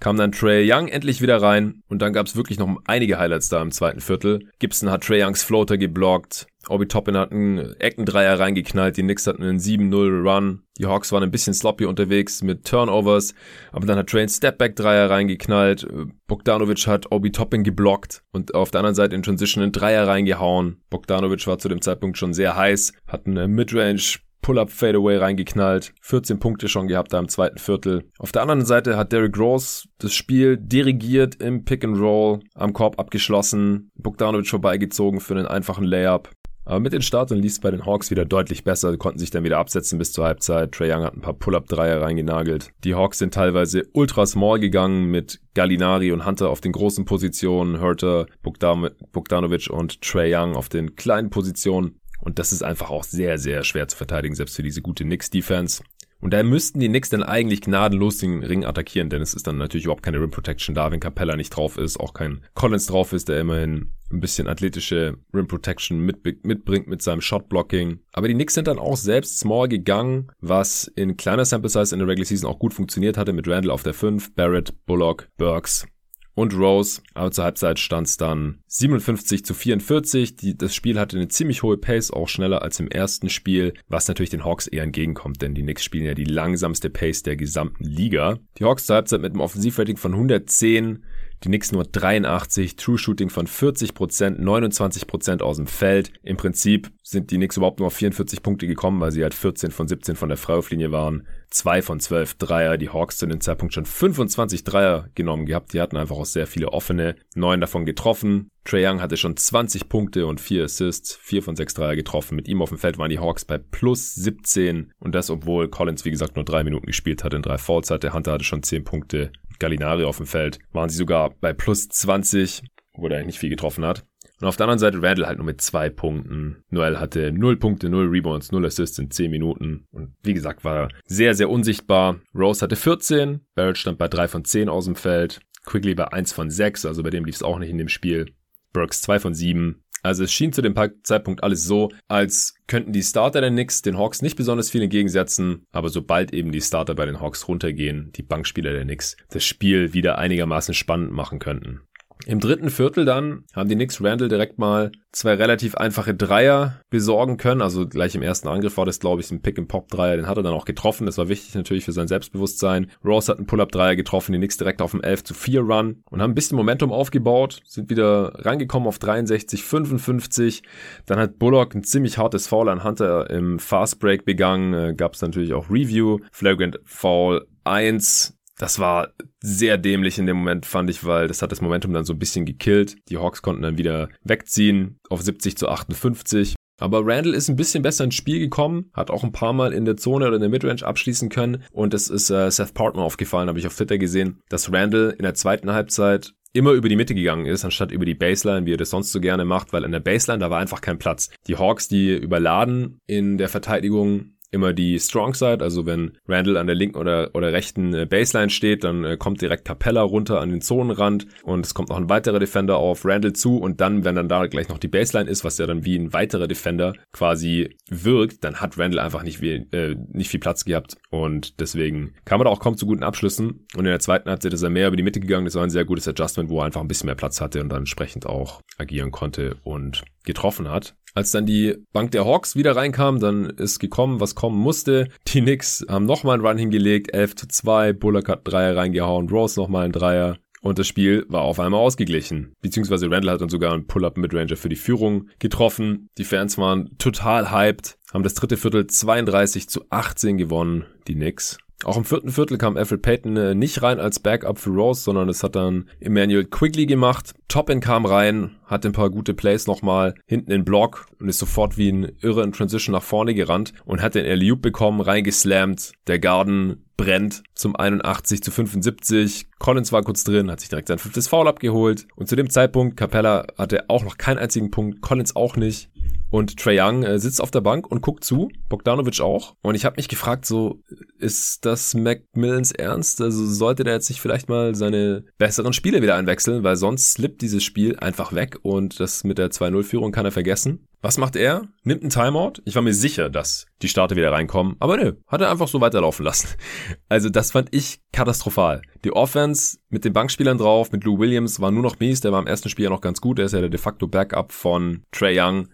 [0.00, 3.48] kam dann Trey Young endlich wieder rein und dann gab es wirklich noch einige Highlights
[3.48, 4.48] da im zweiten Viertel.
[4.58, 9.42] Gibson hat Trey Youngs Floater geblockt, Obi Toppin hat einen Eckendreier reingeknallt, die Knicks hatten
[9.42, 10.62] einen 7-0 Run.
[10.78, 13.34] Die Hawks waren ein bisschen sloppy unterwegs mit Turnovers,
[13.72, 15.86] aber dann hat einen Stepback-Dreier reingeknallt.
[16.26, 20.82] Bogdanovic hat Obi Toppin geblockt und auf der anderen Seite in Transition einen Dreier reingehauen.
[20.90, 26.38] Bogdanovic war zu dem Zeitpunkt schon sehr heiß, hat eine Midrange Pull-up Fadeaway reingeknallt, 14
[26.38, 28.10] Punkte schon gehabt da im zweiten Viertel.
[28.18, 32.74] Auf der anderen Seite hat Derrick Rose das Spiel dirigiert im Pick and Roll, am
[32.74, 36.28] Korb abgeschlossen, Bogdanovic vorbeigezogen für einen einfachen Layup.
[36.64, 39.44] Aber mit den Startern lief es bei den Hawks wieder deutlich besser, konnten sich dann
[39.44, 40.72] wieder absetzen bis zur Halbzeit.
[40.72, 42.70] Trey Young hat ein paar Pull-Up-Dreier reingenagelt.
[42.84, 47.80] Die Hawks sind teilweise ultra small gegangen mit Gallinari und Hunter auf den großen Positionen,
[47.80, 52.00] Hurter, Bogdanovic und Trey Young auf den kleinen Positionen.
[52.20, 55.82] Und das ist einfach auch sehr, sehr schwer zu verteidigen, selbst für diese gute Knicks-Defense.
[56.24, 59.58] Und da müssten die Knicks dann eigentlich gnadenlos den Ring attackieren, denn es ist dann
[59.58, 63.12] natürlich überhaupt keine Rim Protection da, wenn Capella nicht drauf ist, auch kein Collins drauf
[63.12, 67.98] ist, der immerhin ein bisschen athletische Rim Protection mit, mitbringt mit seinem Shot Blocking.
[68.14, 71.98] Aber die Knicks sind dann auch selbst small gegangen, was in kleiner Sample Size in
[71.98, 75.86] der Regular Season auch gut funktioniert hatte mit Randall auf der 5, Barrett, Bullock, Burks
[76.34, 77.00] und Rose.
[77.14, 80.36] Aber zur Halbzeit stand es dann 57 zu 44.
[80.36, 84.08] Die, das Spiel hatte eine ziemlich hohe Pace, auch schneller als im ersten Spiel, was
[84.08, 87.84] natürlich den Hawks eher entgegenkommt, denn die Knicks spielen ja die langsamste Pace der gesamten
[87.84, 88.38] Liga.
[88.58, 91.04] Die Hawks zur Halbzeit mit einem Offensivrating von 110
[91.44, 96.10] die Knicks nur 83, True Shooting von 40%, 29% aus dem Feld.
[96.22, 99.70] Im Prinzip sind die Knicks überhaupt nur auf 44 Punkte gekommen, weil sie halt 14
[99.70, 101.26] von 17 von der Freiwurflinie waren.
[101.50, 102.78] 2 von 12 Dreier.
[102.78, 105.74] Die Hawks zu dem Zeitpunkt schon 25 Dreier genommen gehabt.
[105.74, 107.16] Die hatten einfach auch sehr viele offene.
[107.36, 108.48] 9 davon getroffen.
[108.64, 111.14] Trey Young hatte schon 20 Punkte und 4 Assists.
[111.14, 112.36] 4 von 6 Dreier getroffen.
[112.36, 114.92] Mit ihm auf dem Feld waren die Hawks bei plus 17.
[114.98, 118.14] Und das, obwohl Collins, wie gesagt, nur 3 Minuten gespielt hat, in 3 Fouls hatte.
[118.14, 119.30] Hunter hatte schon 10 Punkte.
[119.58, 122.62] Gallinari auf dem Feld, waren sie sogar bei plus 20,
[122.94, 124.04] wo er eigentlich nicht viel getroffen hat.
[124.44, 126.62] Und auf der anderen Seite Randall halt nur mit zwei Punkten.
[126.68, 129.86] Noel hatte null Punkte, null Rebounds, null Assists in zehn Minuten.
[129.90, 132.20] Und wie gesagt, war sehr, sehr unsichtbar.
[132.34, 133.40] Rose hatte 14.
[133.54, 135.40] Barrett stand bei drei von zehn aus dem Feld.
[135.64, 138.34] Quigley bei eins von sechs, also bei dem lief es auch nicht in dem Spiel.
[138.74, 139.82] Burks zwei von sieben.
[140.02, 143.96] Also es schien zu dem Zeitpunkt alles so, als könnten die Starter der Knicks den
[143.96, 148.22] Hawks nicht besonders viel entgegensetzen, aber sobald eben die Starter bei den Hawks runtergehen, die
[148.22, 151.80] Bankspieler der Knicks, das Spiel wieder einigermaßen spannend machen könnten.
[152.26, 157.36] Im dritten Viertel dann haben die Knicks Randall direkt mal zwei relativ einfache Dreier besorgen
[157.36, 157.60] können.
[157.60, 160.16] Also gleich im ersten Angriff war das, glaube ich, ein Pick-and-Pop-Dreier.
[160.16, 161.06] Den hat er dann auch getroffen.
[161.06, 162.90] Das war wichtig natürlich für sein Selbstbewusstsein.
[163.04, 164.32] Rose hat einen Pull-Up-Dreier getroffen.
[164.32, 167.60] Die Knicks direkt auf dem 11 zu 4 Run und haben ein bisschen Momentum aufgebaut.
[167.66, 170.62] Sind wieder rangekommen auf 63, 55.
[171.04, 174.72] Dann hat Bullock ein ziemlich hartes Foul an Hunter im Fast Break begangen.
[174.72, 176.20] Äh, Gab es natürlich auch Review.
[176.32, 179.12] Flagrant Foul 1 das war
[179.42, 182.18] sehr dämlich in dem Moment, fand ich, weil das hat das Momentum dann so ein
[182.18, 182.96] bisschen gekillt.
[183.08, 186.54] Die Hawks konnten dann wieder wegziehen auf 70 zu 58.
[186.80, 189.84] Aber Randall ist ein bisschen besser ins Spiel gekommen, hat auch ein paar Mal in
[189.84, 191.62] der Zone oder in der Midrange abschließen können.
[191.72, 195.22] Und es ist äh, Seth Partner aufgefallen, habe ich auf Twitter gesehen, dass Randall in
[195.22, 198.78] der zweiten Halbzeit immer über die Mitte gegangen ist, anstatt über die Baseline, wie er
[198.78, 201.30] das sonst so gerne macht, weil in der Baseline, da war einfach kein Platz.
[201.48, 206.66] Die Hawks, die überladen in der Verteidigung immer die Strong Side, also wenn Randall an
[206.66, 210.50] der linken oder, oder rechten äh, Baseline steht, dann äh, kommt direkt Capella runter an
[210.50, 214.14] den Zonenrand und es kommt noch ein weiterer Defender auf Randall zu und dann, wenn
[214.14, 217.76] dann da gleich noch die Baseline ist, was ja dann wie ein weiterer Defender quasi
[217.90, 222.40] wirkt, dann hat Randall einfach nicht viel, äh, nicht viel Platz gehabt und deswegen kam
[222.40, 224.88] er da auch kaum zu guten Abschlüssen und in der zweiten Halbzeit ist er mehr
[224.88, 227.06] über die Mitte gegangen, das war ein sehr gutes Adjustment, wo er einfach ein bisschen
[227.06, 230.94] mehr Platz hatte und dann entsprechend auch agieren konnte und getroffen hat.
[231.16, 235.08] Als dann die Bank der Hawks wieder reinkam, dann ist gekommen, was kommen musste.
[235.28, 239.58] Die Knicks haben nochmal einen Run hingelegt, 11 zu 2, Bullock hat Dreier reingehauen, Rose
[239.58, 240.38] nochmal einen Dreier.
[240.60, 242.54] Und das Spiel war auf einmal ausgeglichen.
[242.62, 246.08] Beziehungsweise Randall hat dann sogar einen Pull-Up-Midranger für die Führung getroffen.
[246.18, 251.58] Die Fans waren total hyped, haben das dritte Viertel 32 zu 18 gewonnen, die Knicks.
[251.84, 255.28] Auch im vierten Viertel kam Alfred Payton äh, nicht rein als Backup für Rose, sondern
[255.28, 257.34] es hat dann Emmanuel Quigley gemacht.
[257.48, 261.76] Toppin kam rein, hatte ein paar gute Plays nochmal hinten in Block und ist sofort
[261.76, 265.92] wie ein Irre in Transition nach vorne gerannt und hat den alley bekommen, reingeslammt.
[266.06, 269.46] Der Garden brennt zum 81 zu 75.
[269.58, 272.06] Collins war kurz drin, hat sich direkt sein fünftes Foul abgeholt.
[272.16, 275.90] Und zu dem Zeitpunkt, Capella hatte auch noch keinen einzigen Punkt, Collins auch nicht.
[276.34, 279.54] Und Trey Young äh, sitzt auf der Bank und guckt zu, Bogdanovic auch.
[279.62, 280.80] Und ich habe mich gefragt, so,
[281.16, 283.20] ist das Macmillans Ernst?
[283.20, 287.40] Also sollte der jetzt nicht vielleicht mal seine besseren Spiele wieder einwechseln, weil sonst slippt
[287.40, 290.88] dieses Spiel einfach weg und das mit der 2-0-Führung kann er vergessen.
[291.02, 291.68] Was macht er?
[291.84, 292.54] Nimmt einen Timeout.
[292.64, 294.74] Ich war mir sicher, dass die Starter wieder reinkommen.
[294.80, 296.48] Aber nö, hat er einfach so weiterlaufen lassen.
[297.08, 298.82] Also das fand ich katastrophal.
[299.04, 302.22] Die Offense mit den Bankspielern drauf, mit Lou Williams war nur noch mies.
[302.22, 303.38] Der war im ersten Spiel ja noch ganz gut.
[303.38, 305.68] Der ist ja der de facto Backup von Trey Young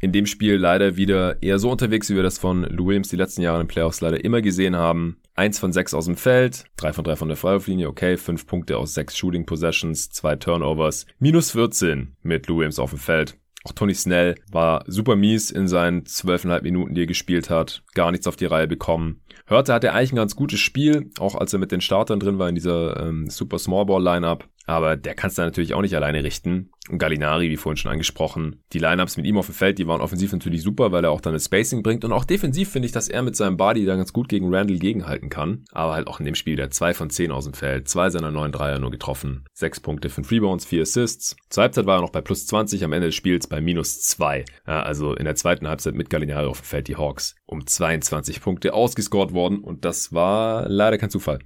[0.00, 3.16] in dem Spiel leider wieder eher so unterwegs, wie wir das von Lou Williams die
[3.16, 5.18] letzten Jahre in den Playoffs leider immer gesehen haben.
[5.34, 8.78] Eins von sechs aus dem Feld, drei von drei von der Freiwurflinie, okay, fünf Punkte
[8.78, 13.36] aus sechs Shooting Possessions, zwei Turnovers, minus 14 mit Lou Williams auf dem Feld.
[13.64, 17.82] Auch Tony Snell war super mies in seinen zwölfeinhalb Minuten, die er gespielt hat.
[17.94, 19.22] Gar nichts auf die Reihe bekommen.
[19.46, 22.48] Hörte hatte eigentlich ein ganz gutes Spiel, auch als er mit den Startern drin war
[22.48, 24.48] in dieser ähm, Super Small Ball Lineup.
[24.66, 26.70] Aber der kannst du natürlich auch nicht alleine richten.
[26.90, 30.02] Und Gallinari, wie vorhin schon angesprochen, die Lineups mit ihm auf dem Feld, die waren
[30.02, 32.04] offensiv natürlich super, weil er auch dann das Spacing bringt.
[32.04, 34.78] Und auch defensiv finde ich, dass er mit seinem Body da ganz gut gegen Randall
[34.78, 35.64] gegenhalten kann.
[35.72, 38.30] Aber halt auch in dem Spiel der zwei von zehn aus dem Feld, zwei seiner
[38.30, 41.36] neun Dreier nur getroffen, sechs Punkte, fünf Rebounds, vier Assists.
[41.48, 44.44] Zur Halbzeit war er noch bei plus 20, am Ende des Spiels bei minus zwei.
[44.66, 48.42] Ja, also in der zweiten Halbzeit mit Gallinari auf dem Feld die Hawks um 22
[48.42, 51.38] Punkte ausgescored worden und das war leider kein Zufall.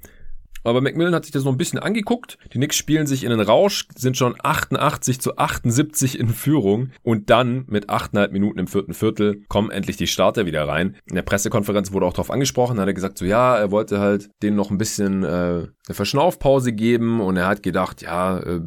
[0.65, 2.39] Aber Macmillan hat sich das noch ein bisschen angeguckt.
[2.53, 6.91] Die Knicks spielen sich in den Rausch, sind schon 88 zu 78 in Führung.
[7.03, 10.97] Und dann mit 8,5 Minuten im vierten Viertel kommen endlich die Starter wieder rein.
[11.07, 14.31] In der Pressekonferenz wurde auch darauf angesprochen, hat er gesagt, so ja, er wollte halt
[14.43, 18.61] denen noch ein bisschen äh, eine Verschnaufpause geben und er hat gedacht, ja, äh,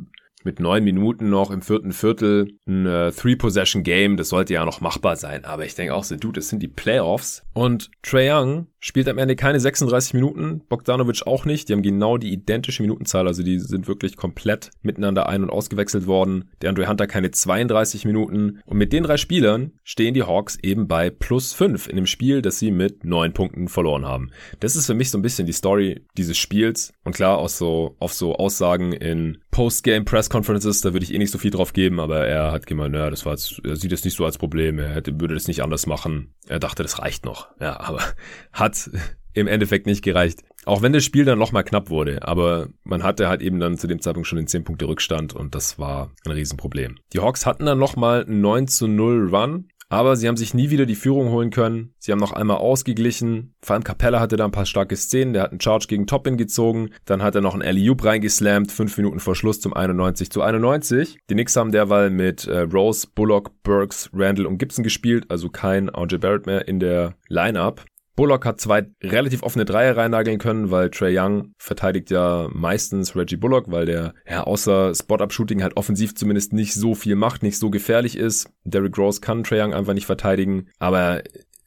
[0.44, 5.16] mit neun Minuten noch im vierten Viertel ein äh, Three-Possession-Game, das sollte ja noch machbar
[5.16, 5.46] sein.
[5.46, 7.44] Aber ich denke auch so, dude, das sind die Playoffs.
[7.54, 11.70] Und Trae Young spielt am Ende keine 36 Minuten, Bogdanovic auch nicht.
[11.70, 16.08] Die haben genau die identische Minutenzahl, also die sind wirklich komplett miteinander ein- und ausgewechselt
[16.08, 16.50] worden.
[16.62, 18.60] Der Andre Hunter keine 32 Minuten.
[18.66, 22.42] Und mit den drei Spielern stehen die Hawks eben bei plus 5 in dem Spiel,
[22.42, 24.32] das sie mit neun Punkten verloren haben.
[24.60, 26.94] Das ist für mich so ein bisschen die Story dieses Spiels.
[27.04, 31.18] Und klar, auch so, auf so Aussagen in Postgame Press Conferences, da würde ich eh
[31.18, 33.92] nicht so viel drauf geben, aber er hat gemeint, naja, das war jetzt, er sieht
[33.92, 36.34] es nicht so als Problem, er hätte, würde das nicht anders machen.
[36.48, 37.50] Er dachte, das reicht noch.
[37.60, 38.00] Ja, aber
[38.54, 38.90] hat
[39.34, 40.42] im Endeffekt nicht gereicht.
[40.66, 43.88] Auch wenn das Spiel dann nochmal knapp wurde, aber man hatte halt eben dann zu
[43.88, 46.98] dem Zeitpunkt schon den 10 Punkte Rückstand und das war ein Riesenproblem.
[47.14, 50.70] Die Hawks hatten dann nochmal einen 9 zu 0 Run Aber sie haben sich nie
[50.70, 51.94] wieder die Führung holen können.
[52.00, 53.56] Sie haben noch einmal ausgeglichen.
[53.62, 55.34] Vor allem Capella hatte da ein paar starke Szenen.
[55.34, 56.92] Der hat einen Charge gegen Toppin gezogen.
[57.04, 58.72] Dann hat er noch einen Alley-Oop reingeslammt.
[58.72, 61.18] Fünf Minuten vor Schluss zum 91 zu 91.
[61.30, 65.26] Die Knicks haben derweil mit äh, Rose, Bullock, Burks, Randall und Gibson gespielt.
[65.28, 67.84] Also kein RJ Barrett mehr in der Lineup.
[68.22, 73.36] Bullock hat zwei relativ offene Dreier reinnageln können, weil Trey Young verteidigt ja meistens Reggie
[73.36, 77.72] Bullock, weil der ja außer Spot-Up-Shooting halt offensiv zumindest nicht so viel macht, nicht so
[77.72, 78.48] gefährlich ist.
[78.64, 81.24] Derrick Rose kann Trey Young einfach nicht verteidigen, aber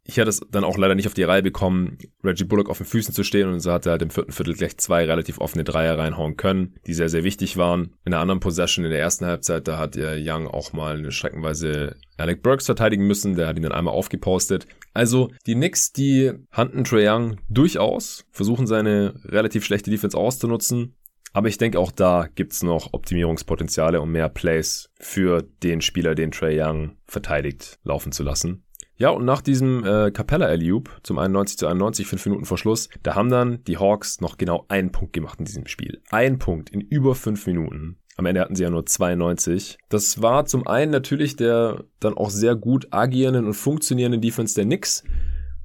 [0.07, 2.87] ich hatte es dann auch leider nicht auf die Reihe bekommen, Reggie Bullock auf den
[2.87, 5.65] Füßen zu stehen und so hat er halt im vierten Viertel gleich zwei relativ offene
[5.65, 7.95] Dreier reinhauen können, die sehr, sehr wichtig waren.
[8.05, 11.11] In der anderen Possession in der ersten Halbzeit, da hat ja Young auch mal eine
[11.11, 14.67] streckenweise Alec Burks verteidigen müssen, der hat ihn dann einmal aufgepostet.
[14.93, 20.97] Also die Knicks, die handen Trae Young durchaus, versuchen seine relativ schlechte Defense auszunutzen.
[21.33, 26.31] Aber ich denke auch da gibt's noch Optimierungspotenziale, um mehr Plays für den Spieler, den
[26.31, 28.64] Trey Young verteidigt, laufen zu lassen.
[28.97, 32.89] Ja, und nach diesem äh, Capella Alley-Oop zum 91 zu 91, fünf Minuten vor Schluss,
[33.03, 36.01] da haben dann die Hawks noch genau einen Punkt gemacht in diesem Spiel.
[36.11, 37.97] Ein Punkt in über fünf Minuten.
[38.17, 39.79] Am Ende hatten sie ja nur 92.
[39.89, 44.65] Das war zum einen natürlich der dann auch sehr gut agierenden und funktionierenden Defense der
[44.65, 45.03] Knicks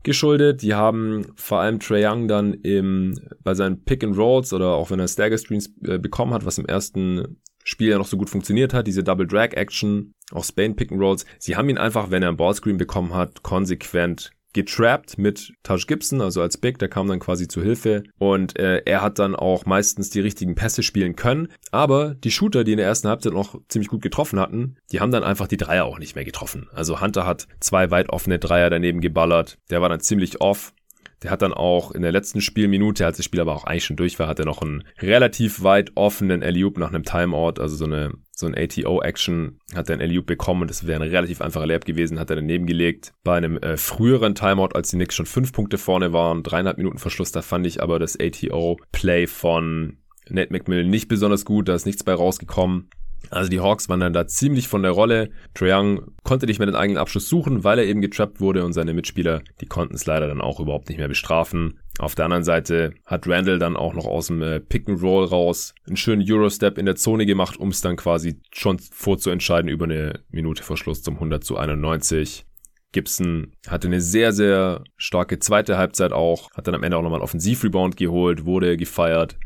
[0.01, 0.63] geschuldet.
[0.63, 4.89] Die haben vor allem Trae Young dann im, bei seinen Pick and Rolls oder auch
[4.89, 8.29] wenn er Stagger Screens äh, bekommen hat, was im ersten Spiel ja noch so gut
[8.29, 11.25] funktioniert hat, diese Double Drag Action, auch Spain Pick and Rolls.
[11.39, 16.21] Sie haben ihn einfach, wenn er einen Ballscreen bekommen hat, konsequent getrappt mit Taj Gibson,
[16.21, 19.65] also als Big, der kam dann quasi zu Hilfe und äh, er hat dann auch
[19.65, 23.59] meistens die richtigen Pässe spielen können, aber die Shooter, die in der ersten Halbzeit noch
[23.67, 26.67] ziemlich gut getroffen hatten, die haben dann einfach die Dreier auch nicht mehr getroffen.
[26.73, 30.73] Also Hunter hat zwei weit offene Dreier daneben geballert, der war dann ziemlich off
[31.23, 33.97] der hat dann auch in der letzten Spielminute, als das Spiel aber auch eigentlich schon
[33.97, 37.85] durch war, hat er noch einen relativ weit offenen Alley-Oop nach einem Timeout, also so
[37.85, 41.67] eine so ein ATO-Action, hat er einen Alley-Oop bekommen und das wäre ein relativ einfacher
[41.67, 43.11] Layup gewesen, hat er daneben gelegt.
[43.23, 46.99] Bei einem äh, früheren Timeout, als die Knicks schon fünf Punkte vorne waren, dreieinhalb Minuten
[46.99, 49.97] Verschluss, da fand ich aber das ATO-Play von
[50.29, 52.89] Nate McMillan nicht besonders gut, da ist nichts bei rausgekommen.
[53.29, 55.29] Also die Hawks waren dann da ziemlich von der Rolle.
[55.53, 58.73] Trae Young konnte nicht mehr den eigenen Abschluss suchen, weil er eben getrappt wurde und
[58.73, 61.79] seine Mitspieler, die konnten es leider dann auch überhaupt nicht mehr bestrafen.
[61.99, 65.25] Auf der anderen Seite hat Randall dann auch noch aus dem äh, Pick and Roll
[65.25, 69.85] raus einen schönen Eurostep in der Zone gemacht, um es dann quasi schon vorzuentscheiden über
[69.85, 72.45] eine Minute vor Schluss zum 100 zu 91.
[72.91, 77.19] Gibson hatte eine sehr, sehr starke zweite Halbzeit auch, hat dann am Ende auch nochmal
[77.19, 79.37] einen Offensivrebound geholt, wurde gefeiert,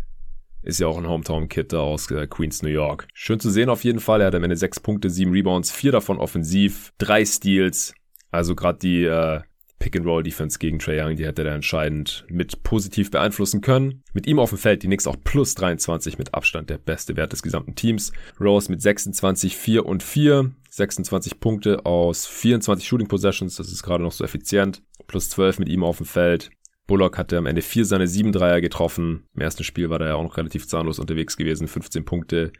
[0.64, 3.08] ist ja auch ein Hometown-Kid aus äh, Queens, New York.
[3.14, 4.22] Schön zu sehen auf jeden Fall.
[4.22, 7.94] Er hat am Ende sechs Punkte, sieben Rebounds, vier davon offensiv, drei Steals.
[8.32, 9.42] Also gerade die äh,
[9.84, 14.02] Pick-and-Roll-Defense gegen Trae Young, die hätte er entscheidend mit positiv beeinflussen können.
[14.14, 17.34] Mit ihm auf dem Feld die Knicks auch plus 23 mit Abstand der beste Wert
[17.34, 18.14] des gesamten Teams.
[18.40, 20.52] Rose mit 26, 4 und 4.
[20.70, 24.82] 26 Punkte aus 24 Shooting Possessions, das ist gerade noch so effizient.
[25.06, 26.50] Plus 12 mit ihm auf dem Feld.
[26.88, 29.28] Bullock hatte am Ende vier seiner sieben Dreier getroffen.
[29.36, 31.68] Im ersten Spiel war er ja auch noch relativ zahnlos unterwegs gewesen.
[31.68, 32.52] 15 Punkte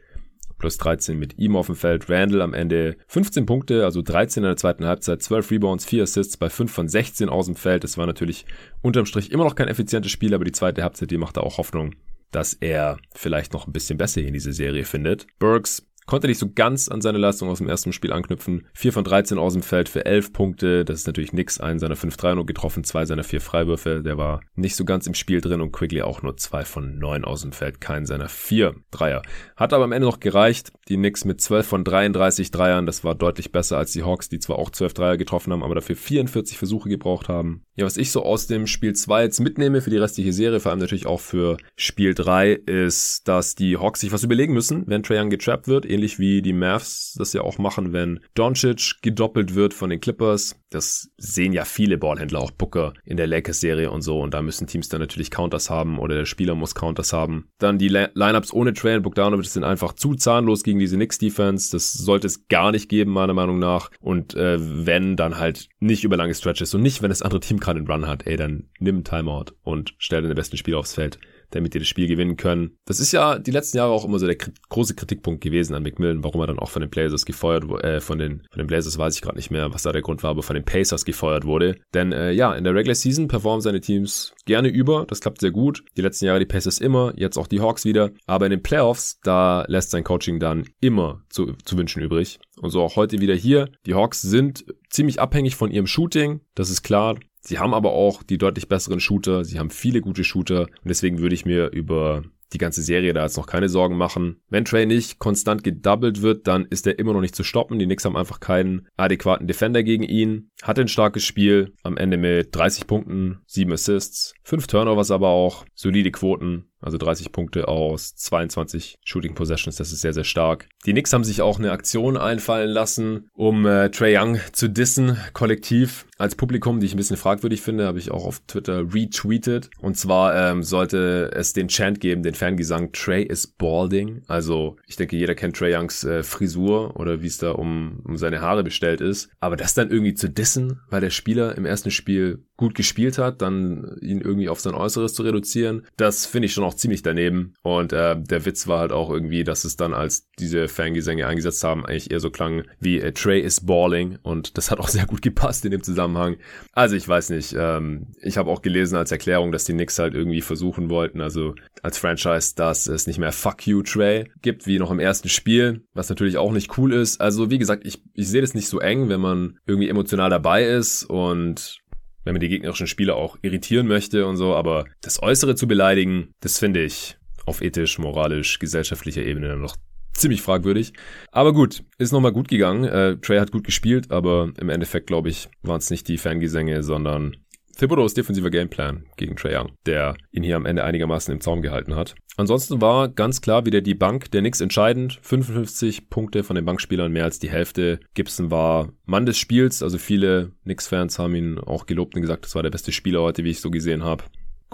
[0.58, 2.08] plus 13 mit ihm auf dem Feld.
[2.08, 6.36] Randall am Ende 15 Punkte, also 13 in der zweiten Halbzeit, 12 Rebounds, 4 Assists
[6.36, 7.84] bei 5 von 16 aus dem Feld.
[7.84, 8.46] Das war natürlich
[8.80, 11.94] unterm Strich immer noch kein effizientes Spiel, aber die zweite Halbzeit, die machte auch Hoffnung,
[12.30, 15.26] dass er vielleicht noch ein bisschen besser in diese Serie findet.
[15.38, 18.66] Burks Konnte nicht so ganz an seine Leistung aus dem ersten Spiel anknüpfen.
[18.74, 20.84] 4 von 13 aus dem Feld für 11 Punkte.
[20.84, 21.60] Das ist natürlich nix.
[21.60, 24.02] Einen seiner 5 Dreier nur getroffen, zwei seiner vier Freiwürfe.
[24.02, 27.24] Der war nicht so ganz im Spiel drin und Quigley auch nur 2 von 9
[27.24, 27.80] aus dem Feld.
[27.80, 29.22] Keinen seiner vier Dreier.
[29.56, 30.72] Hat aber am Ende noch gereicht.
[30.88, 32.86] Die Knicks mit 12 von 33 Dreiern.
[32.86, 35.74] Das war deutlich besser als die Hawks, die zwar auch 12 Dreier getroffen haben, aber
[35.74, 37.64] dafür 44 Versuche gebraucht haben.
[37.76, 40.70] Ja, was ich so aus dem Spiel 2 jetzt mitnehme für die restliche Serie, vor
[40.70, 45.02] allem natürlich auch für Spiel 3, ist, dass die Hawks sich was überlegen müssen, wenn
[45.02, 49.54] Trae Young getrappt wird, ähnlich wie die Mavs das ja auch machen, wenn Doncic gedoppelt
[49.54, 50.56] wird von den Clippers.
[50.74, 54.20] Das sehen ja viele Ballhändler, auch Booker in der Lakers-Serie und so.
[54.20, 57.48] Und da müssen Teams dann natürlich Counters haben oder der Spieler muss Counters haben.
[57.58, 61.70] Dann die Lineups ohne Trae und Bogdanovic sind einfach zu zahnlos gegen diese Knicks-Defense.
[61.70, 63.90] Das sollte es gar nicht geben, meiner Meinung nach.
[64.00, 67.60] Und äh, wenn, dann halt nicht über lange Stretches und nicht, wenn das andere Team
[67.60, 71.18] gerade einen Run hat, ey, dann nimm Timeout und stell deine besten Spieler aufs Feld
[71.54, 72.76] damit die das Spiel gewinnen können.
[72.84, 74.36] Das ist ja die letzten Jahre auch immer so der
[74.68, 78.00] große Kritikpunkt gewesen an McMillan, warum er dann auch von den Blazers gefeuert wurde, äh,
[78.00, 80.30] von den, von den Blazers weiß ich gerade nicht mehr, was da der Grund war,
[80.30, 81.76] aber von den Pacers gefeuert wurde.
[81.92, 85.50] Denn äh, ja, in der Regular Season performen seine Teams gerne über, das klappt sehr
[85.50, 85.84] gut.
[85.96, 88.10] Die letzten Jahre die Pacers immer, jetzt auch die Hawks wieder.
[88.26, 92.38] Aber in den Playoffs, da lässt sein Coaching dann immer zu, zu wünschen übrig.
[92.60, 93.68] Und so auch heute wieder hier.
[93.86, 97.16] Die Hawks sind ziemlich abhängig von ihrem Shooting, das ist klar.
[97.46, 99.44] Sie haben aber auch die deutlich besseren Shooter.
[99.44, 100.62] Sie haben viele gute Shooter.
[100.62, 102.22] Und deswegen würde ich mir über
[102.54, 104.40] die ganze Serie da jetzt noch keine Sorgen machen.
[104.48, 107.78] Wenn Trey nicht konstant gedoubled wird, dann ist er immer noch nicht zu stoppen.
[107.78, 110.50] Die Knicks haben einfach keinen adäquaten Defender gegen ihn.
[110.62, 115.66] Hatte ein starkes Spiel, am Ende mit 30 Punkten, 7 Assists, 5 Turnovers aber auch,
[115.74, 120.68] solide Quoten, also 30 Punkte aus 22 Shooting Possessions, das ist sehr, sehr stark.
[120.86, 125.16] Die Knicks haben sich auch eine Aktion einfallen lassen, um äh, Trey Young zu dissen,
[125.32, 126.06] kollektiv.
[126.18, 129.70] Als Publikum, die ich ein bisschen fragwürdig finde, habe ich auch auf Twitter retweetet.
[129.80, 134.22] Und zwar ähm, sollte es den Chant geben, den Fangesang Trey is balding.
[134.28, 138.16] Also ich denke, jeder kennt Trey Youngs äh, Frisur oder wie es da um, um
[138.16, 139.30] seine Haare bestellt ist.
[139.40, 143.42] Aber das dann irgendwie zu dissen, weil der Spieler im ersten Spiel gut gespielt hat,
[143.42, 147.54] dann ihn irgendwie auf sein Äußeres zu reduzieren, das finde ich schon auch ziemlich daneben.
[147.62, 151.64] Und äh, der Witz war halt auch irgendwie, dass es dann, als diese Fangesänge eingesetzt
[151.64, 155.06] haben, eigentlich eher so klang wie äh, Trey is balling und das hat auch sehr
[155.06, 156.36] gut gepasst in dem Zusammenhang.
[156.72, 160.14] Also ich weiß nicht, ähm, ich habe auch gelesen als Erklärung, dass die Knicks halt
[160.14, 164.78] irgendwie versuchen wollten, also als Franchise, dass es nicht mehr Fuck You Trey gibt, wie
[164.78, 167.20] noch im ersten Spiel, was natürlich auch nicht cool ist.
[167.20, 170.64] Also wie gesagt, ich, ich sehe das nicht so eng, wenn man irgendwie emotional dabei
[170.64, 171.80] ist und
[172.24, 176.32] wenn man die gegnerischen Spieler auch irritieren möchte und so, aber das Äußere zu beleidigen,
[176.40, 179.76] das finde ich auf ethisch, moralisch, gesellschaftlicher Ebene noch
[180.14, 180.92] ziemlich fragwürdig.
[181.32, 182.84] Aber gut, ist nochmal gut gegangen.
[182.84, 186.82] Äh, Trey hat gut gespielt, aber im Endeffekt, glaube ich, waren es nicht die Fangesänge,
[186.82, 187.36] sondern
[187.74, 191.94] Thibodeau's defensiver Gameplan gegen Trae Young, der ihn hier am Ende einigermaßen im Zaum gehalten
[191.94, 192.14] hat.
[192.36, 195.18] Ansonsten war ganz klar wieder die Bank der Knicks entscheidend.
[195.22, 198.00] 55 Punkte von den Bankspielern, mehr als die Hälfte.
[198.14, 202.54] Gibson war Mann des Spiels, also viele Knicks-Fans haben ihn auch gelobt und gesagt, das
[202.54, 204.24] war der beste Spieler heute, wie ich so gesehen habe.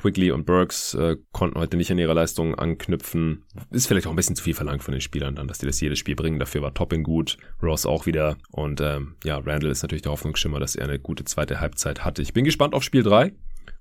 [0.00, 3.44] Quigley und Burks äh, konnten heute nicht an ihrer Leistung anknüpfen.
[3.70, 5.80] Ist vielleicht auch ein bisschen zu viel verlangt von den Spielern dann, dass die das
[5.80, 6.38] jedes Spiel bringen.
[6.38, 8.38] Dafür war Toppin gut, Ross auch wieder.
[8.50, 12.22] Und ähm, ja, Randall ist natürlich der Hoffnungsschimmer, dass er eine gute zweite Halbzeit hatte.
[12.22, 13.32] Ich bin gespannt auf Spiel 3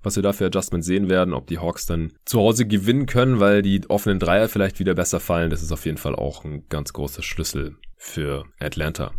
[0.02, 3.38] was wir da für Adjustments sehen werden, ob die Hawks dann zu Hause gewinnen können,
[3.38, 5.50] weil die offenen Dreier vielleicht wieder besser fallen.
[5.50, 9.12] Das ist auf jeden Fall auch ein ganz großer Schlüssel für Atlanta.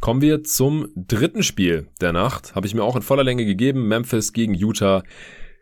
[0.00, 2.54] Kommen wir zum dritten Spiel der Nacht.
[2.54, 3.86] Habe ich mir auch in voller Länge gegeben.
[3.86, 5.02] Memphis gegen Utah.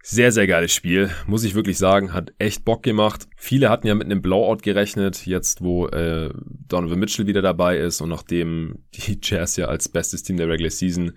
[0.03, 2.13] Sehr, sehr geiles Spiel, muss ich wirklich sagen.
[2.13, 3.27] Hat echt Bock gemacht.
[3.37, 6.33] Viele hatten ja mit einem Blowout gerechnet, jetzt wo äh,
[6.67, 10.71] Donovan Mitchell wieder dabei ist und nachdem die Jazz ja als bestes Team der Regular
[10.71, 11.13] Season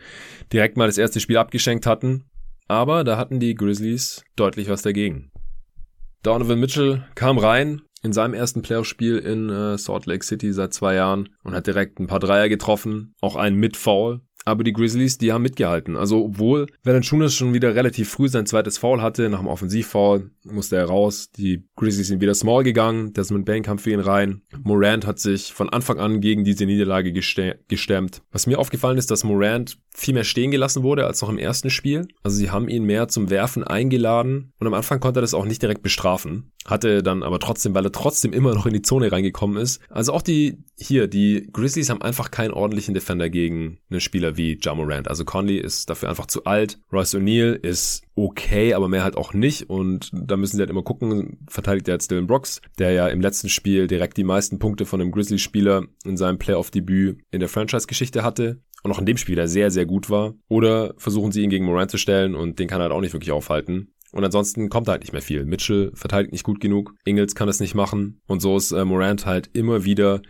[0.52, 2.26] direkt mal das erste Spiel abgeschenkt hatten.
[2.68, 5.32] Aber da hatten die Grizzlies deutlich was dagegen.
[6.24, 10.96] Donovan Mitchell kam rein in seinem ersten Playoff-Spiel in äh, Salt Lake City seit zwei
[10.96, 14.22] Jahren und hat direkt ein paar Dreier getroffen, auch einen mit Foul.
[14.46, 15.96] Aber die Grizzlies, die haben mitgehalten.
[15.96, 20.78] Also obwohl Valanciunas schon wieder relativ früh sein zweites Foul hatte, nach dem Offensivfoul musste
[20.78, 21.30] er raus.
[21.38, 23.14] Die Grizzlies sind wieder small gegangen.
[23.14, 24.42] Desmond Bain kam für ihn rein.
[24.64, 28.22] Morant hat sich von Anfang an gegen diese Niederlage gestemmt.
[28.32, 31.70] Was mir aufgefallen ist, dass Morant viel mehr stehen gelassen wurde als noch im ersten
[31.70, 32.08] Spiel.
[32.24, 35.46] Also sie haben ihn mehr zum Werfen eingeladen und am Anfang konnte er das auch
[35.46, 36.52] nicht direkt bestrafen.
[36.66, 39.82] Hatte dann aber trotzdem, weil er trotzdem immer noch in die Zone reingekommen ist.
[39.90, 44.60] Also auch die, hier, die Grizzlies haben einfach keinen ordentlichen Defender gegen einen Spieler wie
[44.62, 45.08] Jamorant.
[45.08, 46.80] Also Conley ist dafür einfach zu alt.
[46.94, 49.70] Royce O'Neal ist okay, aber mehr halt auch nicht.
[49.70, 53.22] Und da müssen sie halt immer gucken, verteidigt er jetzt Dylan Brooks, der ja im
[53.22, 58.24] letzten Spiel direkt die meisten Punkte von einem Grizzlies-Spieler in seinem Playoff-Debüt in der Franchise-Geschichte
[58.24, 60.36] hatte und auch in dem Spiel der sehr, sehr gut war.
[60.48, 63.14] Oder versuchen sie ihn gegen Morant zu stellen und den kann er halt auch nicht
[63.14, 63.94] wirklich aufhalten.
[64.12, 65.46] Und ansonsten kommt halt nicht mehr viel.
[65.46, 66.96] Mitchell verteidigt nicht gut genug.
[67.06, 68.22] Ingles kann es nicht machen.
[68.28, 70.22] Und so ist äh, Morant halt immer wieder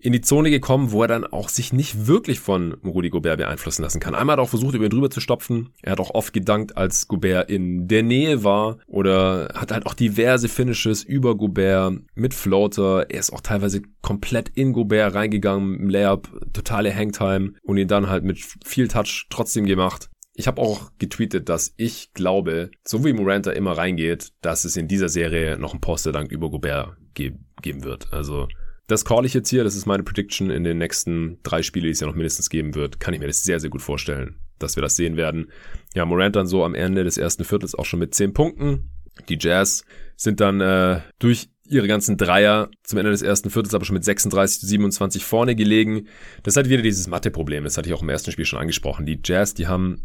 [0.00, 3.82] in die Zone gekommen, wo er dann auch sich nicht wirklich von Rudy Gobert beeinflussen
[3.82, 4.14] lassen kann.
[4.14, 5.70] Einmal hat er auch versucht, über ihn drüber zu stopfen.
[5.82, 9.94] Er hat auch oft gedankt, als Gobert in der Nähe war oder hat halt auch
[9.94, 13.10] diverse Finishes über Gobert mit Floater.
[13.10, 18.08] Er ist auch teilweise komplett in Gobert reingegangen im Layup, totale Hangtime und ihn dann
[18.08, 20.08] halt mit viel Touch trotzdem gemacht.
[20.38, 24.86] Ich habe auch getweetet, dass ich glaube, so wie Moranta immer reingeht, dass es in
[24.86, 28.12] dieser Serie noch ein Poster-Dank über Gobert ge geben wird.
[28.12, 28.46] Also
[28.86, 31.92] das call ich jetzt hier, das ist meine Prediction in den nächsten drei Spiele, die
[31.92, 34.76] es ja noch mindestens geben wird, kann ich mir das sehr, sehr gut vorstellen, dass
[34.76, 35.50] wir das sehen werden.
[35.94, 38.90] Ja, Morant dann so am Ende des ersten Viertels auch schon mit zehn Punkten.
[39.30, 39.84] Die Jazz
[40.16, 44.04] sind dann äh, durch ihre ganzen Dreier zum Ende des ersten Viertels aber schon mit
[44.04, 46.06] 36 zu 27 vorne gelegen.
[46.42, 49.06] Das ist halt wieder dieses Mathe-Problem, das hatte ich auch im ersten Spiel schon angesprochen.
[49.06, 50.04] Die Jazz, die haben,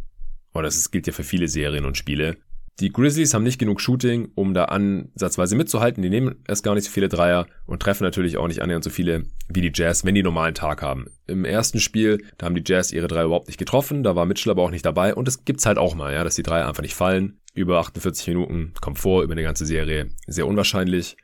[0.53, 2.37] oh, das gilt ja für viele Serien und Spiele,
[2.81, 6.01] die Grizzlies haben nicht genug Shooting, um da ansatzweise mitzuhalten.
[6.01, 8.89] Die nehmen erst gar nicht so viele Dreier und treffen natürlich auch nicht annähernd so
[8.89, 11.05] viele wie die Jazz, wenn die normalen Tag haben.
[11.27, 14.49] Im ersten Spiel, da haben die Jazz ihre Dreier überhaupt nicht getroffen, da war Mitchell
[14.51, 16.81] aber auch nicht dabei und das gibt's halt auch mal, ja, dass die Dreier einfach
[16.81, 17.39] nicht fallen.
[17.53, 21.17] Über 48 Minuten kommt vor, über eine ganze Serie, sehr unwahrscheinlich.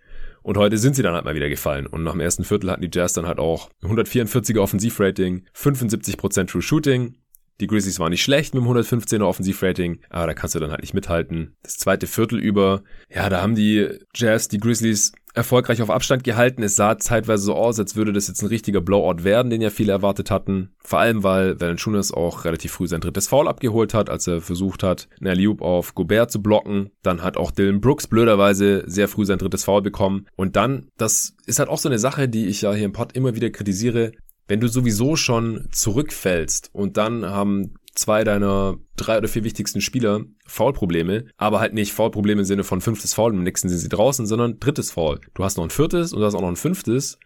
[0.43, 1.87] Und heute sind sie dann halt mal wieder gefallen.
[1.87, 6.61] Und nach dem ersten Viertel hatten die Jazz dann halt auch 144er Offensivrating, 75% True
[6.61, 7.15] Shooting,
[7.59, 10.81] Die Grizzlies waren nicht schlecht mit dem 115er Offensivrating, aber da kannst du dann halt
[10.81, 11.55] nicht mithalten.
[11.63, 16.63] Das zweite Viertel über, ja, da haben die Jazz, die Grizzlies erfolgreich auf Abstand gehalten.
[16.63, 19.69] Es sah zeitweise so aus, als würde das jetzt ein richtiger Blowout werden, den ja
[19.69, 20.71] viele erwartet hatten.
[20.79, 24.83] Vor allem, weil Valanciunas auch relativ früh sein drittes Foul abgeholt hat, als er versucht
[24.83, 26.89] hat, einen Alley-Oop auf Gobert zu blocken.
[27.03, 30.25] Dann hat auch Dylan Brooks blöderweise sehr früh sein drittes Foul bekommen.
[30.35, 33.13] Und dann, das ist halt auch so eine Sache, die ich ja hier im Pod
[33.13, 34.11] immer wieder kritisiere.
[34.47, 40.21] Wenn du sowieso schon zurückfällst und dann haben zwei deiner drei oder vier wichtigsten Spieler
[40.45, 44.25] Foul-Probleme, aber halt nicht Foul-Probleme im Sinne von fünftes Foul, im nächsten sind sie draußen,
[44.25, 45.19] sondern drittes Foul.
[45.33, 47.19] Du hast noch ein viertes und du hast auch noch ein fünftes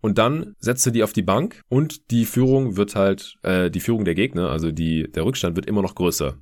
[0.00, 3.80] und dann setzt du die auf die Bank und die Führung wird halt, äh, die
[3.80, 6.36] Führung der Gegner, also die, der Rückstand wird immer noch größer.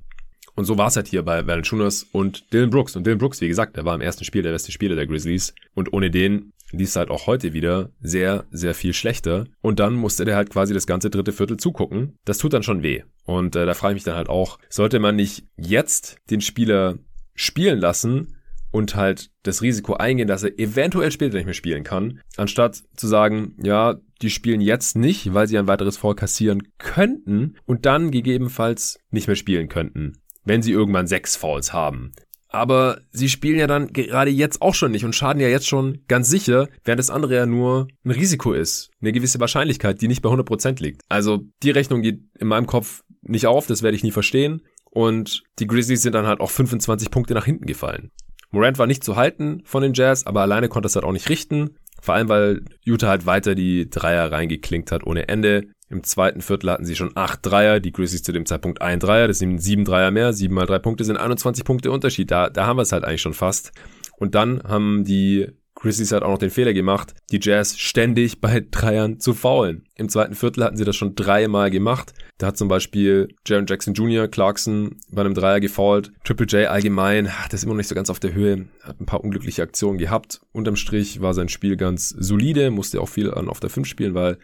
[0.57, 2.95] Und so war es halt hier bei Valanciunas und Dylan Brooks.
[2.95, 5.53] Und Dylan Brooks, wie gesagt, der war im ersten Spiel der beste Spieler der Grizzlies.
[5.75, 9.45] Und ohne den lief es halt auch heute wieder sehr, sehr viel schlechter.
[9.61, 12.17] Und dann musste der halt quasi das ganze dritte Viertel zugucken.
[12.25, 13.03] Das tut dann schon weh.
[13.23, 16.97] Und äh, da frage ich mich dann halt auch, sollte man nicht jetzt den Spieler
[17.35, 18.35] spielen lassen
[18.71, 23.07] und halt das Risiko eingehen, dass er eventuell später nicht mehr spielen kann, anstatt zu
[23.07, 28.09] sagen, ja, die spielen jetzt nicht, weil sie ein weiteres Foul kassieren könnten und dann
[28.09, 30.17] gegebenenfalls nicht mehr spielen könnten,
[30.47, 32.13] wenn sie irgendwann sechs Fouls haben.
[32.49, 35.99] Aber sie spielen ja dann gerade jetzt auch schon nicht und schaden ja jetzt schon
[36.07, 38.89] ganz sicher, während das andere ja nur ein Risiko ist.
[39.01, 41.01] Eine gewisse Wahrscheinlichkeit, die nicht bei 100% liegt.
[41.09, 44.61] Also die Rechnung geht in meinem Kopf nicht auf, das werde ich nie verstehen.
[44.89, 48.11] Und die Grizzlies sind dann halt auch 25 Punkte nach hinten gefallen.
[48.51, 51.29] Morant war nicht zu halten von den Jazz, aber alleine konnte es halt auch nicht
[51.29, 51.77] richten.
[52.01, 55.67] Vor allem, weil Utah halt weiter die Dreier reingeklinkt hat ohne Ende.
[55.89, 59.27] Im zweiten Viertel hatten sie schon acht Dreier, die Grizzlies zu dem Zeitpunkt ein Dreier,
[59.27, 62.29] das sind sieben Dreier mehr, sieben mal drei Punkte sind 21 Punkte Unterschied.
[62.29, 63.71] Da, da haben wir es halt eigentlich schon fast.
[64.17, 65.47] Und dann haben die
[65.79, 69.83] Grizzlies hat auch noch den Fehler gemacht, die Jazz ständig bei Dreiern zu faulen.
[69.95, 72.13] Im zweiten Viertel hatten sie das schon dreimal gemacht.
[72.39, 76.11] Da hat zum Beispiel Jaron Jackson Jr., Clarkson bei einem Dreier gefault.
[76.23, 78.65] Triple J allgemein, das ist immer noch nicht so ganz auf der Höhe.
[78.81, 80.41] Hat ein paar unglückliche Aktionen gehabt.
[80.51, 84.15] Unterm Strich war sein Spiel ganz solide, musste auch viel an auf der 5 spielen,
[84.15, 84.39] weil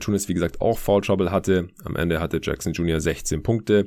[0.00, 1.68] Tunis, wie gesagt, auch Foul Trouble hatte.
[1.84, 3.00] Am Ende hatte Jackson Jr.
[3.00, 3.86] 16 Punkte.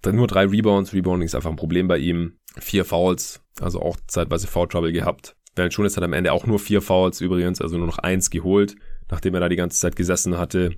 [0.00, 0.92] Dann nur drei Rebounds.
[0.92, 2.38] Rebounding ist einfach ein Problem bei ihm.
[2.58, 5.36] Vier Fouls, also auch zeitweise Foul Trouble gehabt.
[5.56, 8.74] Valanciunas hat am Ende auch nur vier Fouls übrigens, also nur noch eins geholt,
[9.10, 10.74] nachdem er da die ganze Zeit gesessen hatte.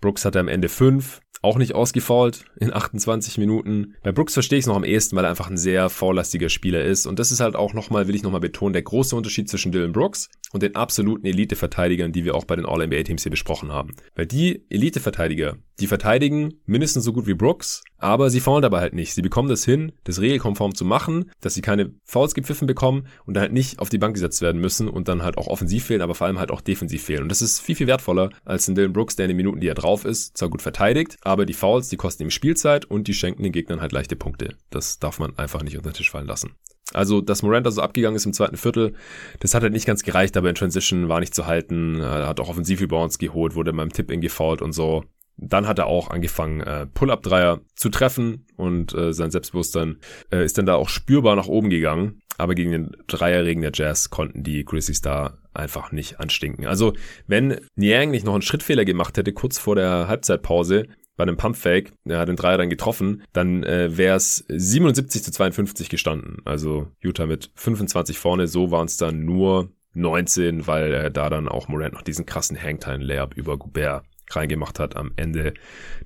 [0.00, 3.94] Brooks hatte am Ende fünf, auch nicht ausgefault in 28 Minuten.
[4.02, 6.84] Bei Brooks verstehe ich es noch am ehesten, weil er einfach ein sehr faullastiger Spieler
[6.84, 7.06] ist.
[7.06, 9.92] Und das ist halt auch nochmal, will ich nochmal betonen, der große Unterschied zwischen Dylan
[9.92, 13.94] Brooks und den absoluten Elite-Verteidigern, die wir auch bei den All-NBA-Teams hier besprochen haben.
[14.14, 18.94] Weil die Elite-Verteidiger, die verteidigen mindestens so gut wie Brooks, aber sie faulen dabei halt
[18.94, 19.14] nicht.
[19.14, 23.34] Sie bekommen das hin, das regelkonform zu machen, dass sie keine Fouls gepfiffen bekommen und
[23.34, 26.02] dann halt nicht auf die Bank gesetzt werden müssen und dann halt auch offensiv fehlen,
[26.02, 27.22] aber vor allem halt auch defensiv fehlen.
[27.22, 29.68] Und das ist viel, viel wertvoller als ein Dylan Brooks, der in den Minuten, die
[29.68, 33.14] er drauf ist, zwar gut verteidigt, aber die Fouls, die kosten ihm Spielzeit und die
[33.14, 34.56] schenken den Gegnern halt leichte Punkte.
[34.70, 36.54] Das darf man einfach nicht unter den Tisch fallen lassen.
[36.92, 38.94] Also, dass Morant so abgegangen ist im zweiten Viertel,
[39.40, 42.00] das hat halt nicht ganz gereicht, aber in Transition war nicht zu halten.
[42.00, 45.04] Er hat auch Offensiv-Rebounds geholt, wurde beim Tip-In gefault und so.
[45.38, 49.96] Dann hat er auch angefangen, äh, Pull-Up-Dreier zu treffen und äh, sein Selbstbewusstsein
[50.30, 52.20] äh, ist dann da auch spürbar nach oben gegangen.
[52.38, 56.66] Aber gegen den Dreierregen der Jazz konnten die Grizzlies da einfach nicht anstinken.
[56.66, 56.92] Also,
[57.26, 61.92] wenn Niang nicht noch einen Schrittfehler gemacht hätte, kurz vor der Halbzeitpause, bei einem Pumpfake,
[62.04, 66.38] er hat den Dreier dann getroffen, dann äh, wäre es 77 zu 52 gestanden.
[66.44, 71.48] Also Utah mit 25 vorne, so waren es dann nur 19, weil er da dann
[71.48, 74.04] auch Morant noch diesen krassen Hangtime-Layup über Gobert
[74.36, 75.54] reingemacht hat am Ende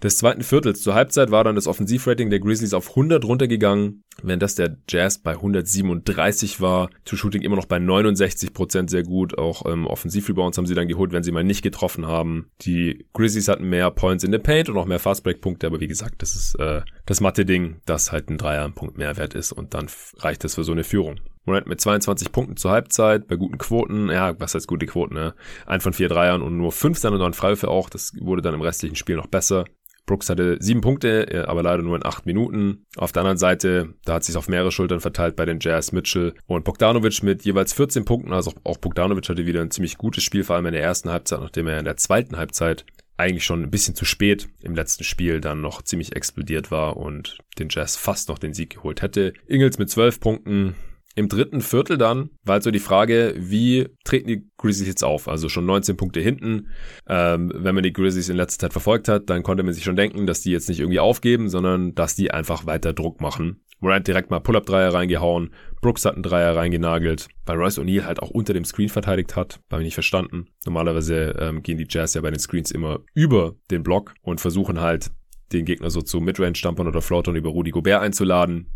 [0.02, 0.82] des zweiten Viertels.
[0.82, 5.18] Zur Halbzeit war dann das Offensivrating der Grizzlies auf 100 runtergegangen, während das der Jazz
[5.18, 6.90] bei 137 war.
[7.04, 9.38] Zu Shooting immer noch bei 69 Prozent sehr gut.
[9.38, 12.50] Auch ähm, Offensivrebounds haben sie dann geholt, wenn sie mal nicht getroffen haben.
[12.62, 16.22] Die Grizzlies hatten mehr Points in the Paint und auch mehr Fastbreak-Punkte, aber wie gesagt,
[16.22, 19.86] das ist äh, das Mathe-Ding, das halt ein Dreier Punkt Mehrwert ist und dann
[20.18, 21.20] reicht das für so eine Führung.
[21.46, 25.34] Morant mit 22 Punkten zur Halbzeit, bei guten Quoten, ja, was heißt gute Quoten, ne?
[25.64, 28.60] Ein von vier Dreiern und nur fünf und neun Freiwürfe auch, das wurde dann im
[28.60, 29.64] restlichen Spiel noch besser.
[30.06, 32.86] Brooks hatte sieben Punkte, äh, aber leider nur in acht Minuten.
[32.96, 36.34] Auf der anderen Seite, da hat sich auf mehrere Schultern verteilt bei den Jazz, Mitchell
[36.46, 38.32] und Bogdanovic mit jeweils 14 Punkten.
[38.32, 41.40] Also auch Bogdanovic hatte wieder ein ziemlich gutes Spiel, vor allem in der ersten Halbzeit,
[41.40, 42.86] nachdem er in der zweiten Halbzeit
[43.16, 47.38] eigentlich schon ein bisschen zu spät im letzten Spiel dann noch ziemlich explodiert war und
[47.58, 49.32] den Jazz fast noch den Sieg geholt hätte.
[49.46, 50.76] Ingels mit 12 Punkten,
[51.16, 55.28] im dritten Viertel dann war halt so die Frage, wie treten die Grizzlies jetzt auf?
[55.28, 56.68] Also schon 19 Punkte hinten.
[57.08, 59.96] Ähm, wenn man die Grizzlies in letzter Zeit verfolgt hat, dann konnte man sich schon
[59.96, 63.62] denken, dass die jetzt nicht irgendwie aufgeben, sondern dass die einfach weiter Druck machen.
[63.80, 65.50] Morant direkt mal Pull-Up-Dreier reingehauen.
[65.80, 67.28] Brooks hat einen Dreier reingenagelt.
[67.46, 69.60] Weil Royce O'Neal halt auch unter dem Screen verteidigt hat.
[69.70, 70.48] Habe ich nicht verstanden.
[70.66, 74.80] Normalerweise ähm, gehen die Jazz ja bei den Screens immer über den Block und versuchen
[74.80, 75.10] halt
[75.52, 78.72] den Gegner so zu Midrange-Stampern oder Floatern über Rudy Gobert einzuladen.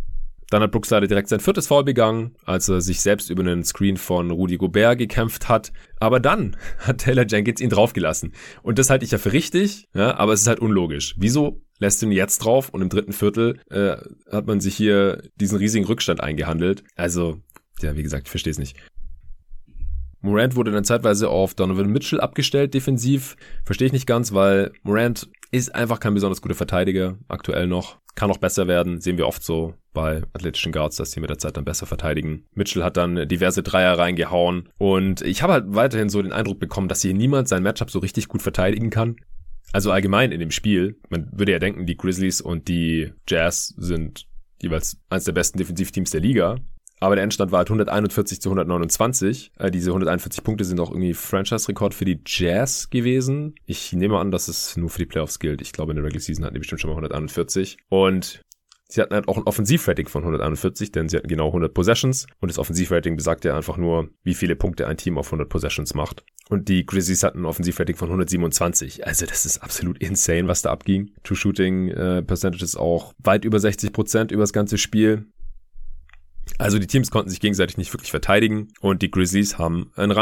[0.51, 3.65] Dann hat Brooks leider direkt sein viertes Foul begangen, als er sich selbst über einen
[3.65, 5.73] Screen von Rudy Gobert gekämpft hat.
[6.01, 8.33] Aber dann hat Taylor Jenkins ihn draufgelassen.
[8.63, 11.15] Und das halte ich ja für richtig, ja, aber es ist halt unlogisch.
[11.19, 13.97] Wieso lässt ihn jetzt drauf und im dritten Viertel äh,
[14.31, 16.83] hat man sich hier diesen riesigen Rückstand eingehandelt?
[16.97, 17.39] Also,
[17.81, 18.77] ja, wie gesagt, ich verstehe es nicht.
[20.23, 23.37] Morant wurde dann zeitweise auf Donovan Mitchell abgestellt, defensiv.
[23.65, 27.99] Verstehe ich nicht ganz, weil Morant ist einfach kein besonders guter Verteidiger, aktuell noch.
[28.15, 31.39] Kann auch besser werden, sehen wir oft so bei athletischen Guards, dass die mit der
[31.39, 32.45] Zeit dann besser verteidigen.
[32.55, 36.89] Mitchell hat dann diverse Dreier reingehauen und ich habe halt weiterhin so den Eindruck bekommen,
[36.89, 39.17] dass hier niemand sein Matchup so richtig gut verteidigen kann.
[39.73, 40.99] Also allgemein in dem Spiel.
[41.09, 44.27] Man würde ja denken, die Grizzlies und die Jazz sind
[44.61, 46.57] jeweils eines der besten Defensivteams der Liga.
[47.01, 49.53] Aber der Endstand war halt 141 zu 129.
[49.59, 53.55] Äh, diese 141 Punkte sind auch irgendwie Franchise-Rekord für die Jazz gewesen.
[53.65, 55.63] Ich nehme an, dass es nur für die Playoffs gilt.
[55.63, 57.79] Ich glaube, in der Regular Season hatten die bestimmt schon mal 141.
[57.89, 58.45] Und
[58.93, 62.51] Sie hatten halt auch ein Offensivrating von 141, denn sie hatten genau 100 Possessions und
[62.51, 66.25] das Offensivrating besagt ja einfach nur, wie viele Punkte ein Team auf 100 Possessions macht.
[66.49, 69.07] Und die Grizzlies hatten ein Offensivrating von 127.
[69.07, 71.13] Also das ist absolut insane, was da abging.
[71.25, 72.25] Shooting äh,
[72.65, 75.27] ist auch weit über 60 Prozent über das ganze Spiel.
[76.59, 80.13] Also die Teams konnten sich gegenseitig nicht wirklich verteidigen und die Grizzlies haben einen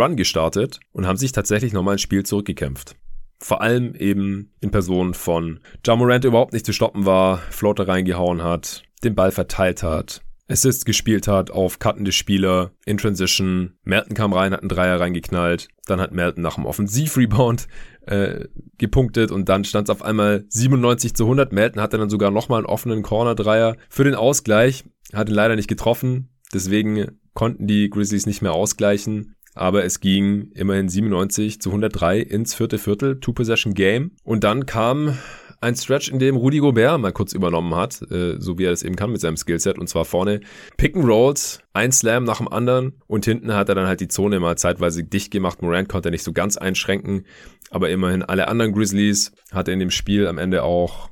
[0.00, 2.96] Run, gestartet und haben sich tatsächlich nochmal ein Spiel zurückgekämpft.
[3.40, 8.82] Vor allem eben in Person von Jamorant überhaupt nicht zu stoppen war, Floater reingehauen hat,
[9.04, 13.74] den Ball verteilt hat, Assist gespielt hat auf cuttende Spieler in Transition.
[13.84, 15.68] Melton kam rein, hat einen Dreier reingeknallt.
[15.86, 17.68] Dann hat Melton nach dem Offensivrebound
[18.06, 18.46] äh,
[18.78, 21.52] gepunktet und dann stand es auf einmal 97 zu 100.
[21.52, 24.84] Melton hatte dann sogar nochmal einen offenen Corner-Dreier für den Ausgleich.
[25.12, 26.30] Hat ihn leider nicht getroffen.
[26.52, 29.34] Deswegen konnten die Grizzlies nicht mehr ausgleichen.
[29.54, 34.12] Aber es ging immerhin 97 zu 103 ins vierte Viertel, Two-Possession-Game.
[34.22, 35.18] Und dann kam
[35.60, 38.82] ein Stretch, in dem Rudy Gobert mal kurz übernommen hat, äh, so wie er das
[38.82, 39.78] eben kann mit seinem Skillset.
[39.78, 40.40] Und zwar vorne
[40.76, 43.00] Pick and Rolls, ein Slam nach dem anderen.
[43.06, 45.62] Und hinten hat er dann halt die Zone mal zeitweise dicht gemacht.
[45.62, 47.26] Morant konnte er nicht so ganz einschränken.
[47.70, 51.10] Aber immerhin alle anderen Grizzlies hat er in dem Spiel am Ende auch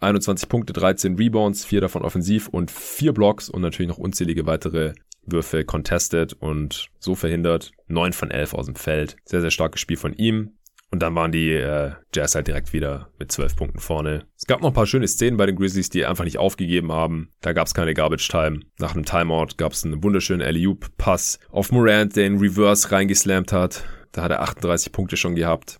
[0.00, 4.92] 21 Punkte, 13 Rebounds, vier davon offensiv und vier Blocks und natürlich noch unzählige weitere
[5.26, 7.72] Würfe contested und so verhindert.
[7.88, 9.16] 9 von 11 aus dem Feld.
[9.24, 10.57] Sehr, sehr starkes Spiel von ihm.
[10.90, 14.26] Und dann waren die äh, Jazz halt direkt wieder mit zwölf Punkten vorne.
[14.36, 17.30] Es gab noch ein paar schöne Szenen bei den Grizzlies, die einfach nicht aufgegeben haben.
[17.42, 18.60] Da gab es keine Garbage Time.
[18.78, 20.66] Nach einem Timeout gab es einen wunderschönen alley
[20.96, 23.84] Pass auf Morant, der in Reverse reingeslammt hat.
[24.12, 25.78] Da hat er 38 Punkte schon gehabt.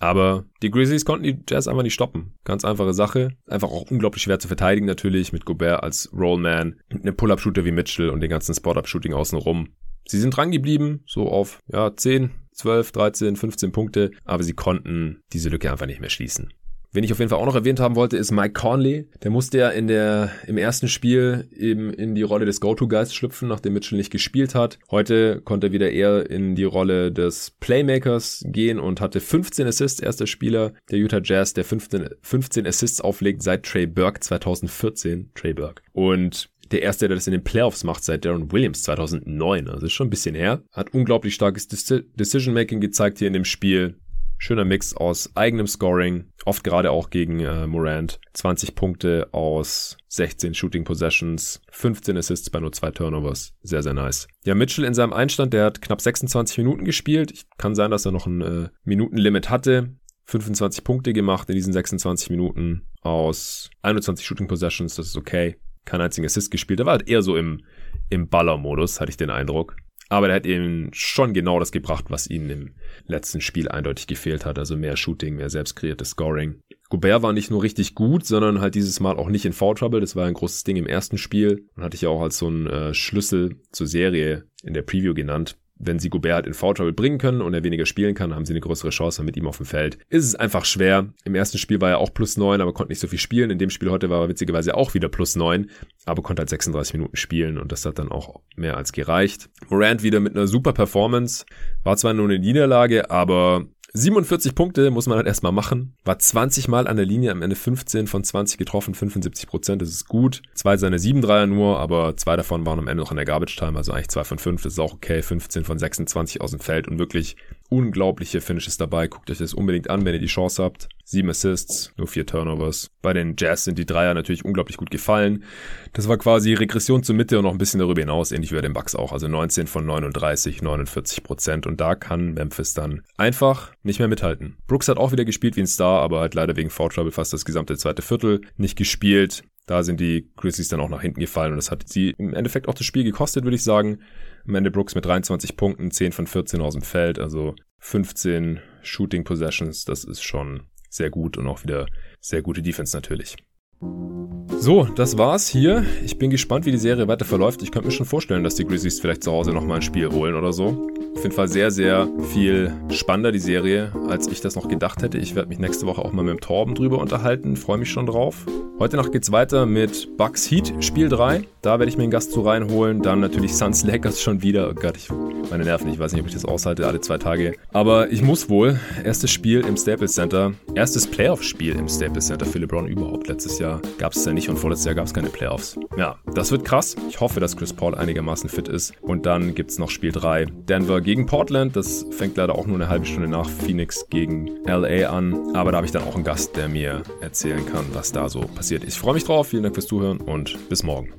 [0.00, 2.34] Aber die Grizzlies konnten die Jazz einfach nicht stoppen.
[2.44, 3.30] Ganz einfache Sache.
[3.46, 7.72] Einfach auch unglaublich schwer zu verteidigen natürlich mit Gobert als Rollman, mit einem Pull-Up-Shooter wie
[7.72, 9.70] Mitchell und den ganzen Spot-Up-Shooting außenrum.
[10.06, 15.20] Sie sind dran geblieben, so auf ja 10, 12, 13, 15 Punkte, aber sie konnten
[15.32, 16.52] diese Lücke einfach nicht mehr schließen.
[16.90, 19.08] Wen ich auf jeden Fall auch noch erwähnt haben wollte, ist Mike Conley.
[19.22, 23.46] Der musste ja in der, im ersten Spiel eben in die Rolle des Go-To-Guys schlüpfen,
[23.46, 24.78] nachdem Mitchell nicht gespielt hat.
[24.90, 30.00] Heute konnte er wieder eher in die Rolle des Playmakers gehen und hatte 15 Assists,
[30.00, 35.30] erster Spieler der Utah Jazz, der 15, 15 Assists auflegt seit Trey Burke 2014.
[35.34, 35.82] Trey Burke.
[35.92, 39.68] Und der erste, der das in den Playoffs macht seit Darren Williams 2009.
[39.68, 40.62] Also ist schon ein bisschen her.
[40.72, 43.98] Hat unglaublich starkes Decision-Making gezeigt hier in dem Spiel.
[44.40, 48.20] Schöner Mix aus eigenem Scoring, oft gerade auch gegen äh, Morant.
[48.34, 53.52] 20 Punkte aus 16 Shooting Possessions, 15 Assists bei nur zwei Turnovers.
[53.62, 54.28] Sehr, sehr nice.
[54.44, 57.32] Ja, Mitchell in seinem Einstand, der hat knapp 26 Minuten gespielt.
[57.32, 59.96] Ich, kann sein, dass er noch ein äh, Minutenlimit hatte.
[60.26, 65.56] 25 Punkte gemacht in diesen 26 Minuten aus 21 Shooting Possessions, das ist okay
[65.88, 66.80] keinen einzigen Assist gespielt.
[66.80, 67.62] Er war halt eher so im,
[68.10, 69.76] im Baller-Modus, hatte ich den Eindruck.
[70.10, 72.74] Aber der hat eben schon genau das gebracht, was ihnen im
[73.06, 74.58] letzten Spiel eindeutig gefehlt hat.
[74.58, 76.60] Also mehr Shooting, mehr selbstkreiertes Scoring.
[76.88, 80.00] Gobert war nicht nur richtig gut, sondern halt dieses Mal auch nicht in Foul Trouble.
[80.00, 81.66] Das war ein großes Ding im ersten Spiel.
[81.76, 85.12] Und hatte ich ja auch als so einen äh, Schlüssel zur Serie in der Preview
[85.12, 88.34] genannt wenn sie Gobert halt in Foul Trouble bringen können und er weniger spielen kann,
[88.34, 89.98] haben sie eine größere Chance mit ihm auf dem Feld.
[90.08, 91.12] Ist es einfach schwer.
[91.24, 93.50] Im ersten Spiel war er auch plus neun, aber konnte nicht so viel spielen.
[93.50, 95.70] In dem Spiel heute war er witzigerweise auch wieder plus neun,
[96.04, 99.48] aber konnte halt 36 Minuten spielen und das hat dann auch mehr als gereicht.
[99.68, 101.44] Morant wieder mit einer super Performance.
[101.84, 103.66] War zwar nur eine Niederlage, aber
[103.98, 105.94] 47 Punkte muss man halt erstmal machen.
[106.04, 109.88] War 20 Mal an der Linie, am Ende 15 von 20 getroffen, 75 Prozent, das
[109.88, 110.42] ist gut.
[110.54, 113.56] Zwei seine 7 Dreier nur, aber zwei davon waren am Ende noch in der Garbage
[113.56, 115.22] Time, also eigentlich zwei von fünf, das ist auch okay.
[115.22, 117.36] 15 von 26 aus dem Feld und wirklich
[117.68, 119.08] unglaubliche Finishes dabei.
[119.08, 120.88] Guckt euch das unbedingt an, wenn ihr die Chance habt.
[121.04, 122.90] Sieben Assists, nur vier Turnovers.
[123.02, 125.44] Bei den Jazz sind die Dreier natürlich unglaublich gut gefallen.
[125.92, 128.62] Das war quasi Regression zur Mitte und noch ein bisschen darüber hinaus, ähnlich wie bei
[128.62, 129.12] den Bucks auch.
[129.12, 131.66] Also 19 von 39, 49 Prozent.
[131.66, 134.56] Und da kann Memphis dann einfach nicht mehr mithalten.
[134.66, 137.32] Brooks hat auch wieder gespielt wie ein Star, aber hat leider wegen Foul Trouble fast
[137.32, 139.44] das gesamte zweite Viertel nicht gespielt.
[139.68, 142.68] Da sind die Grizzlies dann auch nach hinten gefallen und das hat sie im Endeffekt
[142.68, 144.00] auch das Spiel gekostet, würde ich sagen.
[144.46, 149.24] Am Ende Brooks mit 23 Punkten, 10 von 14 aus dem Feld, also 15 Shooting
[149.24, 151.86] Possessions, das ist schon sehr gut und auch wieder
[152.18, 153.36] sehr gute Defense natürlich.
[153.80, 155.84] So, das war's hier.
[156.04, 157.62] Ich bin gespannt, wie die Serie weiter verläuft.
[157.62, 160.34] Ich könnte mir schon vorstellen, dass die Grizzlies vielleicht zu Hause nochmal ein Spiel holen
[160.34, 160.88] oder so.
[161.14, 165.18] Auf jeden Fall sehr, sehr viel spannender die Serie, als ich das noch gedacht hätte.
[165.18, 167.56] Ich werde mich nächste Woche auch mal mit dem Torben drüber unterhalten.
[167.56, 168.46] Freue mich schon drauf.
[168.78, 171.42] Heute Nacht geht's weiter mit Bucks Heat, Spiel 3.
[171.62, 173.02] Da werde ich mir einen Gast zu reinholen.
[173.02, 174.70] Dann natürlich Suns Lakers schon wieder.
[174.70, 175.08] Oh Gott, ich,
[175.50, 177.56] meine Nerven, ich weiß nicht, ob ich das aushalte, alle zwei Tage.
[177.72, 178.78] Aber ich muss wohl.
[179.02, 180.52] Erstes Spiel im Staples Center.
[180.76, 183.26] Erstes Playoff-Spiel im Staples Center für LeBron überhaupt.
[183.26, 183.67] Letztes Jahr
[183.98, 185.78] gab es ja nicht und vorletztes Jahr gab es keine Playoffs.
[185.96, 186.96] Ja, das wird krass.
[187.08, 188.92] Ich hoffe, dass Chris Paul einigermaßen fit ist.
[189.00, 190.46] Und dann gibt's noch Spiel 3.
[190.46, 191.76] Denver gegen Portland.
[191.76, 195.54] Das fängt leider auch nur eine halbe Stunde nach Phoenix gegen LA an.
[195.54, 198.40] Aber da habe ich dann auch einen Gast, der mir erzählen kann, was da so
[198.40, 198.84] passiert.
[198.84, 199.48] Ich freue mich drauf.
[199.48, 201.12] Vielen Dank fürs Zuhören und bis morgen.